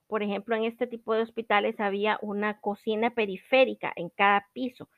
Por 0.09 0.23
ejemplo, 0.23 0.57
en 0.57 0.65
este 0.65 0.87
tipo 0.87 1.15
de 1.15 1.23
hospitales 1.23 1.81
había 1.81 2.19
una 2.23 2.61
cocina 2.61 3.11
periférica 3.11 3.93
en 3.97 4.09
cada 4.09 4.47
piso. 4.53 4.89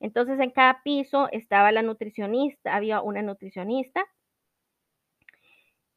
Entonces, 0.00 0.40
en 0.40 0.50
cada 0.50 0.82
piso 0.82 1.28
estaba 1.32 1.72
la 1.72 1.82
nutricionista, 1.82 2.74
había 2.74 3.00
una 3.02 3.22
nutricionista 3.22 4.06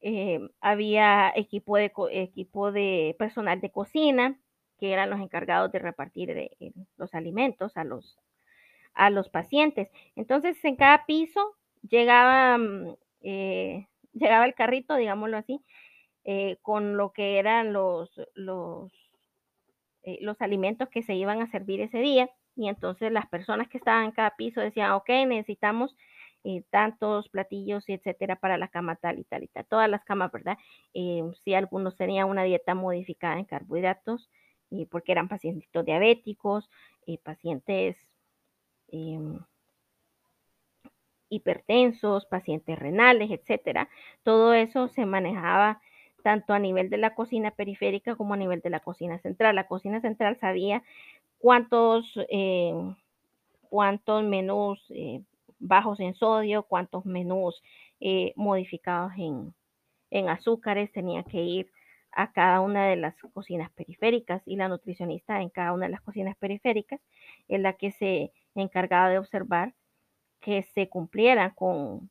eh, 0.00 0.40
había 0.60 1.32
equipo 1.34 1.76
de, 1.76 1.92
equipo 2.10 2.70
de 2.70 3.16
personal 3.18 3.60
de 3.60 3.70
cocina 3.70 4.38
que 4.78 4.92
eran 4.92 5.08
los 5.08 5.20
encargados 5.20 5.72
de 5.72 5.78
repartir 5.78 6.30
eh, 6.30 6.50
eh, 6.60 6.72
los 6.98 7.14
alimentos 7.14 7.76
a 7.76 7.84
los, 7.84 8.18
a 8.94 9.10
los 9.10 9.30
pacientes. 9.30 9.88
Entonces, 10.14 10.62
en 10.64 10.76
cada 10.76 11.06
piso 11.06 11.40
llegaba, 11.88 12.58
mm, 12.58 12.96
llegaba 14.12 14.44
el 14.44 14.54
carrito, 14.54 14.96
digámoslo 14.96 15.38
así, 15.38 15.60
con 16.62 16.96
lo 16.96 17.12
que 17.12 17.38
eran 17.38 17.72
los, 17.72 18.20
los, 18.34 18.92
los 20.20 20.40
alimentos 20.40 20.88
que 20.88 21.02
se 21.02 21.14
iban 21.14 21.40
a 21.40 21.50
servir 21.50 21.80
ese 21.80 21.98
día. 21.98 22.30
Y 22.56 22.68
entonces 22.68 23.12
las 23.12 23.26
personas 23.26 23.68
que 23.68 23.78
estaban 23.78 24.06
en 24.06 24.12
cada 24.12 24.36
piso 24.36 24.60
decían, 24.60 24.92
ok, 24.92 25.08
necesitamos 25.26 25.94
eh, 26.46 26.62
tantos 26.70 27.28
platillos, 27.28 27.84
etcétera, 27.88 28.36
para 28.36 28.56
la 28.56 28.68
cama 28.68 28.94
tal 28.96 29.18
y 29.18 29.24
tal 29.24 29.42
y 29.42 29.48
tal. 29.48 29.66
Todas 29.66 29.90
las 29.90 30.04
camas, 30.04 30.30
¿verdad? 30.30 30.56
Eh, 30.94 31.22
si 31.44 31.54
algunos 31.54 31.96
tenían 31.96 32.28
una 32.28 32.44
dieta 32.44 32.74
modificada 32.74 33.38
en 33.38 33.44
carbohidratos, 33.46 34.30
y 34.70 34.86
porque 34.86 35.12
eran 35.12 35.28
pacientes 35.28 35.68
diabéticos, 35.84 36.68
pacientes 37.24 37.96
em, 38.88 39.38
hipertensos, 41.28 42.26
pacientes 42.26 42.78
renales, 42.78 43.30
etcétera. 43.30 43.88
Todo 44.22 44.54
eso 44.54 44.88
se 44.88 45.04
manejaba 45.06 45.80
tanto 46.22 46.52
a 46.52 46.58
nivel 46.58 46.90
de 46.90 46.98
la 46.98 47.14
cocina 47.14 47.50
periférica 47.50 48.16
como 48.16 48.34
a 48.34 48.36
nivel 48.36 48.60
de 48.60 48.70
la 48.70 48.80
cocina 48.80 49.18
central. 49.18 49.54
La 49.56 49.66
cocina 49.66 50.00
central 50.00 50.36
sabía 50.40 50.82
cuántos, 51.38 52.18
eh, 52.30 52.72
cuántos 53.68 54.24
menús 54.24 54.84
eh, 54.90 55.22
bajos 55.58 56.00
en 56.00 56.14
sodio, 56.14 56.64
cuántos 56.64 57.06
menús 57.06 57.62
eh, 58.00 58.32
modificados 58.36 59.12
en, 59.16 59.54
en 60.10 60.28
azúcares 60.28 60.92
tenía 60.92 61.22
que 61.24 61.42
ir 61.42 61.72
a 62.12 62.32
cada 62.32 62.60
una 62.60 62.86
de 62.86 62.96
las 62.96 63.14
cocinas 63.32 63.70
periféricas 63.72 64.42
y 64.46 64.56
la 64.56 64.68
nutricionista 64.68 65.42
en 65.42 65.50
cada 65.50 65.72
una 65.72 65.86
de 65.86 65.92
las 65.92 66.00
cocinas 66.00 66.36
periféricas 66.36 67.00
es 67.46 67.60
la 67.60 67.74
que 67.74 67.92
se 67.92 68.32
encargaba 68.54 69.10
de 69.10 69.18
observar 69.18 69.74
que 70.40 70.62
se 70.62 70.88
cumpliera 70.88 71.54
con, 71.54 72.10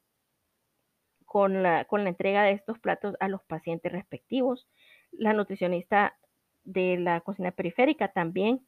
con, 1.25 1.63
la, 1.63 1.85
con 1.85 2.03
la 2.03 2.09
entrega 2.09 2.43
de 2.43 2.51
estos 2.51 2.77
platos 2.79 3.15
a 3.19 3.27
los 3.29 3.43
pacientes 3.43 3.91
respectivos. 3.91 4.67
La 5.11 5.33
nutricionista 5.33 6.15
de 6.63 6.97
la 6.97 7.21
cocina 7.21 7.51
periférica 7.51 8.09
también 8.09 8.65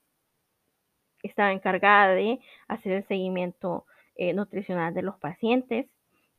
estaba 1.22 1.52
encargada 1.52 2.14
de 2.14 2.40
hacer 2.68 2.94
el 2.94 3.08
seguimiento 3.08 3.86
eh, 4.18 4.34
nutricional 4.34 4.94
de 4.94 5.02
los 5.02 5.18
pacientes, 5.18 5.88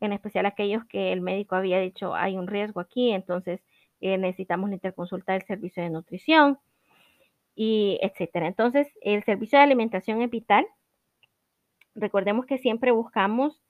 en 0.00 0.12
especial 0.12 0.46
aquellos 0.46 0.84
que 0.86 1.12
el 1.12 1.20
médico 1.20 1.56
había 1.56 1.80
dicho 1.80 2.14
hay 2.14 2.36
un 2.36 2.46
riesgo 2.46 2.80
aquí, 2.80 3.10
entonces 3.12 3.60
eh, 4.00 4.18
necesitamos 4.18 4.70
interconsultar 4.70 5.36
el 5.36 5.46
servicio 5.46 5.82
de 5.82 5.90
nutrición 5.90 6.58
y 7.54 7.98
etcétera. 8.02 8.46
Entonces, 8.46 8.86
el 9.00 9.24
servicio 9.24 9.58
de 9.58 9.64
alimentación 9.64 10.22
es 10.22 10.30
vital. 10.30 10.66
Recordemos 11.94 12.46
que 12.46 12.58
siempre 12.58 12.92
buscamos 12.92 13.60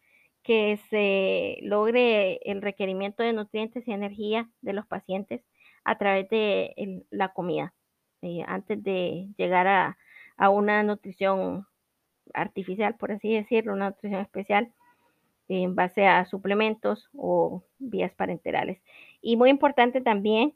que 0.43 0.79
se 0.91 1.59
logre 1.63 2.41
el 2.51 2.63
requerimiento 2.63 3.23
de 3.23 3.33
nutrientes 3.33 3.87
y 3.87 3.93
energía 3.93 4.49
de 4.63 4.73
los 4.73 4.87
pacientes 4.87 5.43
a 5.85 5.99
través 5.99 6.29
de 6.29 7.05
la 7.11 7.33
comida, 7.33 7.75
eh, 8.23 8.43
antes 8.47 8.83
de 8.83 9.29
llegar 9.37 9.67
a, 9.67 9.99
una 10.51 10.83
nutrición 10.83 11.67
artificial, 12.35 12.97
por 12.97 13.13
así 13.13 13.35
decirlo, 13.35 13.73
una 13.73 13.91
nutrición 13.91 14.21
especial 14.21 14.73
en 15.49 15.75
base 15.75 16.07
a 16.07 16.25
suplementos 16.27 17.09
o 17.17 17.63
vías 17.79 18.15
parenterales. 18.15 18.81
Y 19.23 19.37
muy 19.37 19.51
importante 19.51 20.01
también, 20.01 20.55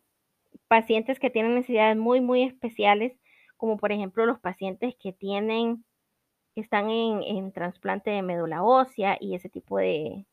pacientes 0.69 1.19
que 1.19 1.31
tienen 1.31 1.55
necesidades 1.55 1.97
muy, 1.97 2.21
muy 2.21 2.43
especiales, 2.43 3.13
como 3.57 3.79
por 3.79 3.93
ejemplo 3.93 4.27
los 4.27 4.41
pacientes 4.41 4.95
que 5.01 5.13
tienen, 5.13 5.85
están 6.55 6.91
en, 6.91 7.23
en 7.23 7.53
trasplante 7.53 8.11
de 8.11 8.23
médula 8.23 8.63
ósea 8.63 9.17
y 9.21 9.35
ese 9.35 9.49
tipo 9.49 9.79
de, 9.79 10.27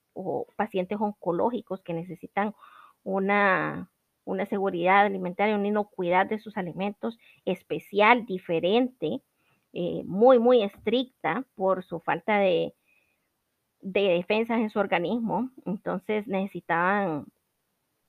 pacientes 0.55 0.99
oncológicos 0.99 1.81
que 1.81 1.93
necesitan 1.93 2.53
una, 3.03 3.89
una 4.25 4.45
seguridad 4.45 5.05
alimentaria, 5.05 5.55
una 5.55 5.67
inocuidad 5.67 6.25
de 6.25 6.39
sus 6.39 6.57
alimentos 6.57 7.17
especial, 7.45 8.25
diferente, 8.25 9.21
eh, 9.73 10.03
muy, 10.05 10.39
muy 10.39 10.63
estricta 10.63 11.45
por 11.55 11.83
su 11.83 11.99
falta 11.99 12.39
de, 12.39 12.73
de 13.81 14.01
defensas 14.01 14.59
en 14.59 14.69
su 14.69 14.79
organismo. 14.79 15.51
Entonces 15.65 16.27
necesitaban 16.27 17.25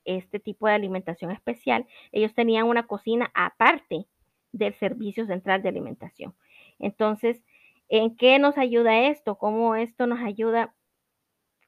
este 0.05 0.39
tipo 0.39 0.67
de 0.67 0.73
alimentación 0.73 1.31
especial, 1.31 1.85
ellos 2.11 2.33
tenían 2.33 2.67
una 2.67 2.87
cocina 2.87 3.31
aparte 3.33 4.07
del 4.51 4.73
Servicio 4.73 5.25
Central 5.25 5.61
de 5.61 5.69
Alimentación. 5.69 6.33
Entonces, 6.79 7.43
¿en 7.89 8.15
qué 8.15 8.39
nos 8.39 8.57
ayuda 8.57 9.07
esto? 9.07 9.37
¿Cómo 9.37 9.75
esto 9.75 10.07
nos 10.07 10.19
ayuda 10.19 10.73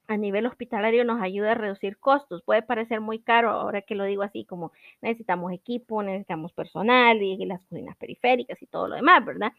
a 0.08 0.18
nivel 0.18 0.46
hospitalario? 0.46 1.06
Nos 1.06 1.22
ayuda 1.22 1.52
a 1.52 1.56
reducir 1.56 1.98
costos. 1.98 2.44
Puede 2.44 2.62
parecer 2.62 3.02
muy 3.02 3.20
caro 3.20 3.50
ahora 3.50 3.82
que 3.82 3.96
lo 3.96 4.04
digo 4.04 4.24
así, 4.24 4.46
como 4.46 4.72
necesitamos 5.02 5.52
equipo, 5.52 6.04
necesitamos 6.04 6.54
personal 6.54 7.22
y 7.22 7.38
las 7.46 7.64
cocinas 7.66 7.98
periféricas 7.98 8.62
y 8.62 8.68
todo 8.68 8.88
lo 8.88 8.96
demás, 8.96 9.24
¿verdad? 9.26 9.54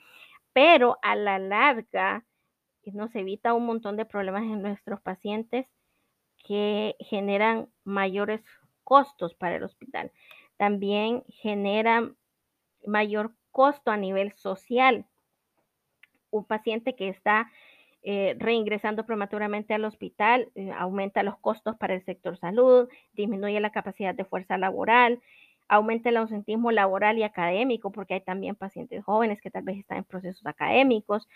Pero 0.53 0.99
a 1.03 1.17
la 1.17 1.39
larga 1.39 2.25
nos 2.93 3.15
evita 3.15 3.55
un 3.55 3.67
montón 3.67 3.97
de 3.97 4.05
problemas 4.05 4.43
en 4.43 4.63
nuestros 4.63 5.01
pacientes 5.01 5.67
que 6.45 6.97
generan 7.01 7.69
mayores 7.85 8.43
costos 8.85 9.35
para 9.35 9.57
el 9.57 9.63
hospital. 9.63 10.13
También 10.57 11.25
genera 11.29 12.13
mayor 12.87 13.35
costo 13.51 13.91
a 13.91 13.97
nivel 13.97 14.33
social. 14.35 15.07
Un 16.31 16.45
paciente 16.45 16.95
que 16.95 17.09
está 17.09 17.51
eh, 18.05 18.37
reingresando 18.39 19.07
prematuramente 19.07 19.75
al 19.75 19.85
hospital 19.85 20.51
eh, 20.55 20.71
aumenta 20.77 21.23
los 21.23 21.39
costos 21.39 21.77
para 21.77 21.95
el 21.95 22.05
sector 22.05 22.39
salud, 22.39 22.89
disminuye 23.13 23.59
la 23.61 23.73
capacidad 23.73 24.15
de 24.15 24.25
fuerza 24.25 24.59
laboral, 24.59 25.21
aumenta 25.69 26.11
el 26.11 26.19
ausentismo 26.19 26.71
laboral 26.71 27.19
y 27.19 27.23
académico, 27.23 27.91
porque 27.91 28.15
hay 28.15 28.21
también 28.21 28.55
pacientes 28.55 29.03
jóvenes 29.05 29.41
que 29.41 29.51
tal 29.51 29.63
vez 29.65 29.79
están 29.79 29.99
en 29.99 30.05
procesos 30.05 30.47
académicos. 30.47 31.27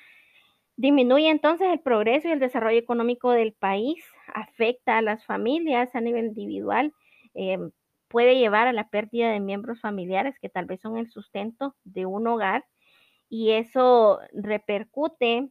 Disminuye 0.76 1.30
entonces 1.30 1.68
el 1.72 1.80
progreso 1.80 2.28
y 2.28 2.32
el 2.32 2.40
desarrollo 2.40 2.78
económico 2.78 3.32
del 3.32 3.52
país, 3.54 4.04
afecta 4.32 4.98
a 4.98 5.02
las 5.02 5.24
familias 5.24 5.94
a 5.94 6.00
nivel 6.00 6.26
individual 6.26 6.92
Em, 7.40 7.70
puede 8.08 8.36
llevar 8.36 8.66
a 8.66 8.72
la 8.72 8.88
pérdida 8.88 9.30
de 9.30 9.38
miembros 9.38 9.80
familiares 9.80 10.34
que 10.40 10.48
tal 10.48 10.64
vez 10.66 10.80
son 10.80 10.96
el 10.96 11.08
sustento 11.08 11.76
de 11.84 12.04
un 12.04 12.26
hogar 12.26 12.64
y 13.28 13.52
eso 13.52 14.18
repercute 14.32 15.50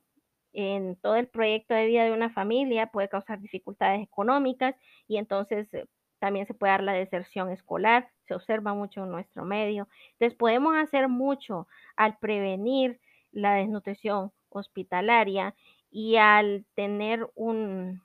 en 0.60 0.96
todo 0.96 1.16
el 1.18 1.28
proyecto 1.28 1.76
de 1.76 1.86
vida 1.86 2.04
de 2.04 2.12
una 2.12 2.32
familia, 2.32 2.88
puede 2.88 3.10
causar 3.10 3.40
dificultades 3.40 4.02
económicas 4.02 4.76
y 5.08 5.18
entonces 5.18 5.72
eh, 5.76 5.86
también 6.18 6.48
se 6.48 6.56
puede 6.56 6.72
dar 6.72 6.82
la 6.82 6.94
deserción 6.94 7.52
escolar, 7.52 8.10
se 8.28 8.34
observa 8.34 8.74
mucho 8.74 9.04
en 9.04 9.12
nuestro 9.12 9.46
medio. 9.46 9.88
Entonces 10.14 10.36
podemos 10.36 10.76
hacer 10.76 11.10
mucho 11.10 11.68
al 11.96 12.18
prevenir 12.18 13.00
la 13.32 13.54
desnutrición 13.54 14.32
hospitalaria 14.50 15.54
y 15.92 16.16
al 16.16 16.66
tener 16.74 17.30
un, 17.36 18.02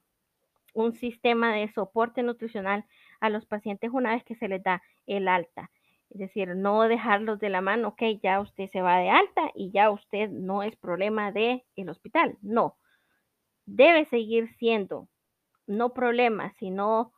un 0.75 0.93
sistema 0.93 1.55
de 1.55 1.69
soporte 1.69 2.23
nutricional 2.23 2.85
a 3.21 3.31
los 3.31 3.47
pacientes 3.47 3.91
una 3.95 4.13
vez 4.13 4.25
que 4.25 4.35
se 4.35 4.49
les 4.49 4.63
da 4.63 4.83
el 5.07 5.27
alta. 5.27 5.71
Es 6.13 6.19
decir, 6.19 6.55
no 6.55 6.83
dejarlos 6.83 7.41
de 7.41 7.49
la 7.49 7.63
mano, 7.63 7.89
ok, 7.89 8.03
ya 8.23 8.41
usted 8.41 8.69
se 8.71 8.83
va 8.83 8.99
de 8.99 9.09
alta 9.09 9.51
y 9.55 9.71
ya 9.73 9.91
usted 9.91 10.29
no 10.29 10.63
es 10.63 10.77
problema 10.77 11.33
del 11.33 11.65
el 11.75 11.89
hospital. 11.89 12.37
No, 12.43 12.77
debe 13.65 14.05
seguir 14.05 14.49
siendo 14.59 15.09
no 15.67 15.95
problema, 15.95 16.53
sino 16.59 17.13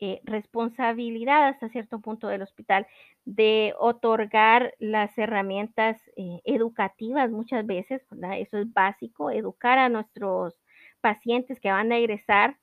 eh, 0.00 0.20
responsabilidad 0.24 1.46
hasta 1.46 1.68
cierto 1.68 2.00
punto 2.00 2.26
del 2.26 2.42
hospital 2.42 2.88
de 3.24 3.72
otorgar 3.78 4.74
las 4.80 5.16
herramientas 5.16 6.02
eh, 6.16 6.40
educativas 6.44 7.30
muchas 7.30 7.64
veces, 7.64 8.02
Eso 8.36 8.58
es 8.58 8.72
básico, 8.72 9.30
educar 9.30 9.78
a 9.78 9.88
nuestros 9.88 10.60
pacientes 11.00 11.60
que 11.60 11.70
van 11.70 11.92
a 11.92 11.98
egresar 11.98 12.58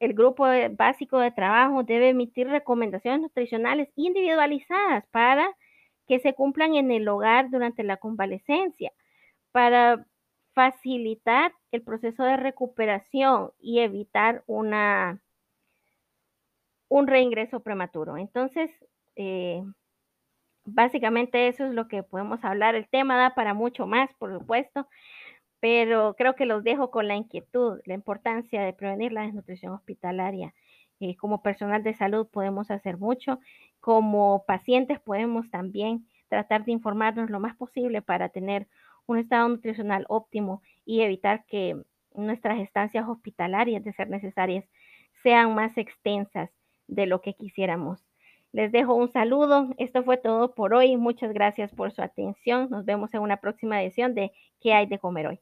el 0.00 0.14
grupo 0.14 0.46
básico 0.72 1.18
de 1.18 1.30
trabajo 1.30 1.82
debe 1.82 2.10
emitir 2.10 2.48
recomendaciones 2.48 3.20
nutricionales 3.20 3.88
individualizadas 3.96 5.06
para 5.10 5.48
que 6.06 6.20
se 6.20 6.34
cumplan 6.34 6.74
en 6.74 6.90
el 6.90 7.08
hogar 7.08 7.50
durante 7.50 7.82
la 7.82 7.96
convalecencia, 7.96 8.92
para 9.52 10.06
facilitar 10.52 11.52
el 11.72 11.82
proceso 11.82 12.24
de 12.24 12.36
recuperación 12.36 13.52
y 13.58 13.80
evitar 13.80 14.44
una, 14.46 15.20
un 16.88 17.06
reingreso 17.06 17.60
prematuro. 17.60 18.16
Entonces, 18.16 18.70
eh, 19.16 19.62
básicamente 20.64 21.48
eso 21.48 21.64
es 21.64 21.74
lo 21.74 21.88
que 21.88 22.02
podemos 22.02 22.44
hablar. 22.44 22.74
El 22.74 22.88
tema 22.88 23.16
da 23.16 23.34
para 23.34 23.54
mucho 23.54 23.86
más, 23.86 24.12
por 24.14 24.32
supuesto, 24.38 24.86
pero 25.64 26.14
creo 26.14 26.34
que 26.34 26.44
los 26.44 26.62
dejo 26.62 26.90
con 26.90 27.08
la 27.08 27.16
inquietud, 27.16 27.80
la 27.86 27.94
importancia 27.94 28.60
de 28.60 28.74
prevenir 28.74 29.12
la 29.12 29.22
desnutrición 29.22 29.72
hospitalaria. 29.72 30.52
Eh, 31.00 31.16
como 31.16 31.40
personal 31.40 31.82
de 31.82 31.94
salud 31.94 32.26
podemos 32.30 32.70
hacer 32.70 32.98
mucho, 32.98 33.40
como 33.80 34.44
pacientes 34.46 35.00
podemos 35.00 35.50
también 35.50 36.06
tratar 36.28 36.66
de 36.66 36.72
informarnos 36.72 37.30
lo 37.30 37.40
más 37.40 37.56
posible 37.56 38.02
para 38.02 38.28
tener 38.28 38.68
un 39.06 39.16
estado 39.16 39.48
nutricional 39.48 40.04
óptimo 40.10 40.60
y 40.84 41.00
evitar 41.00 41.46
que 41.46 41.82
nuestras 42.14 42.58
estancias 42.58 43.08
hospitalarias, 43.08 43.82
de 43.84 43.94
ser 43.94 44.10
necesarias, 44.10 44.66
sean 45.22 45.54
más 45.54 45.78
extensas 45.78 46.50
de 46.88 47.06
lo 47.06 47.22
que 47.22 47.32
quisiéramos. 47.32 48.04
Les 48.52 48.70
dejo 48.70 48.94
un 48.94 49.10
saludo. 49.10 49.70
Esto 49.78 50.04
fue 50.04 50.18
todo 50.18 50.54
por 50.54 50.74
hoy. 50.74 50.98
Muchas 50.98 51.32
gracias 51.32 51.72
por 51.72 51.90
su 51.90 52.02
atención. 52.02 52.68
Nos 52.68 52.84
vemos 52.84 53.14
en 53.14 53.20
una 53.20 53.38
próxima 53.38 53.82
edición 53.82 54.14
de 54.14 54.30
¿Qué 54.60 54.74
hay 54.74 54.84
de 54.84 54.98
comer 54.98 55.26
hoy? 55.26 55.40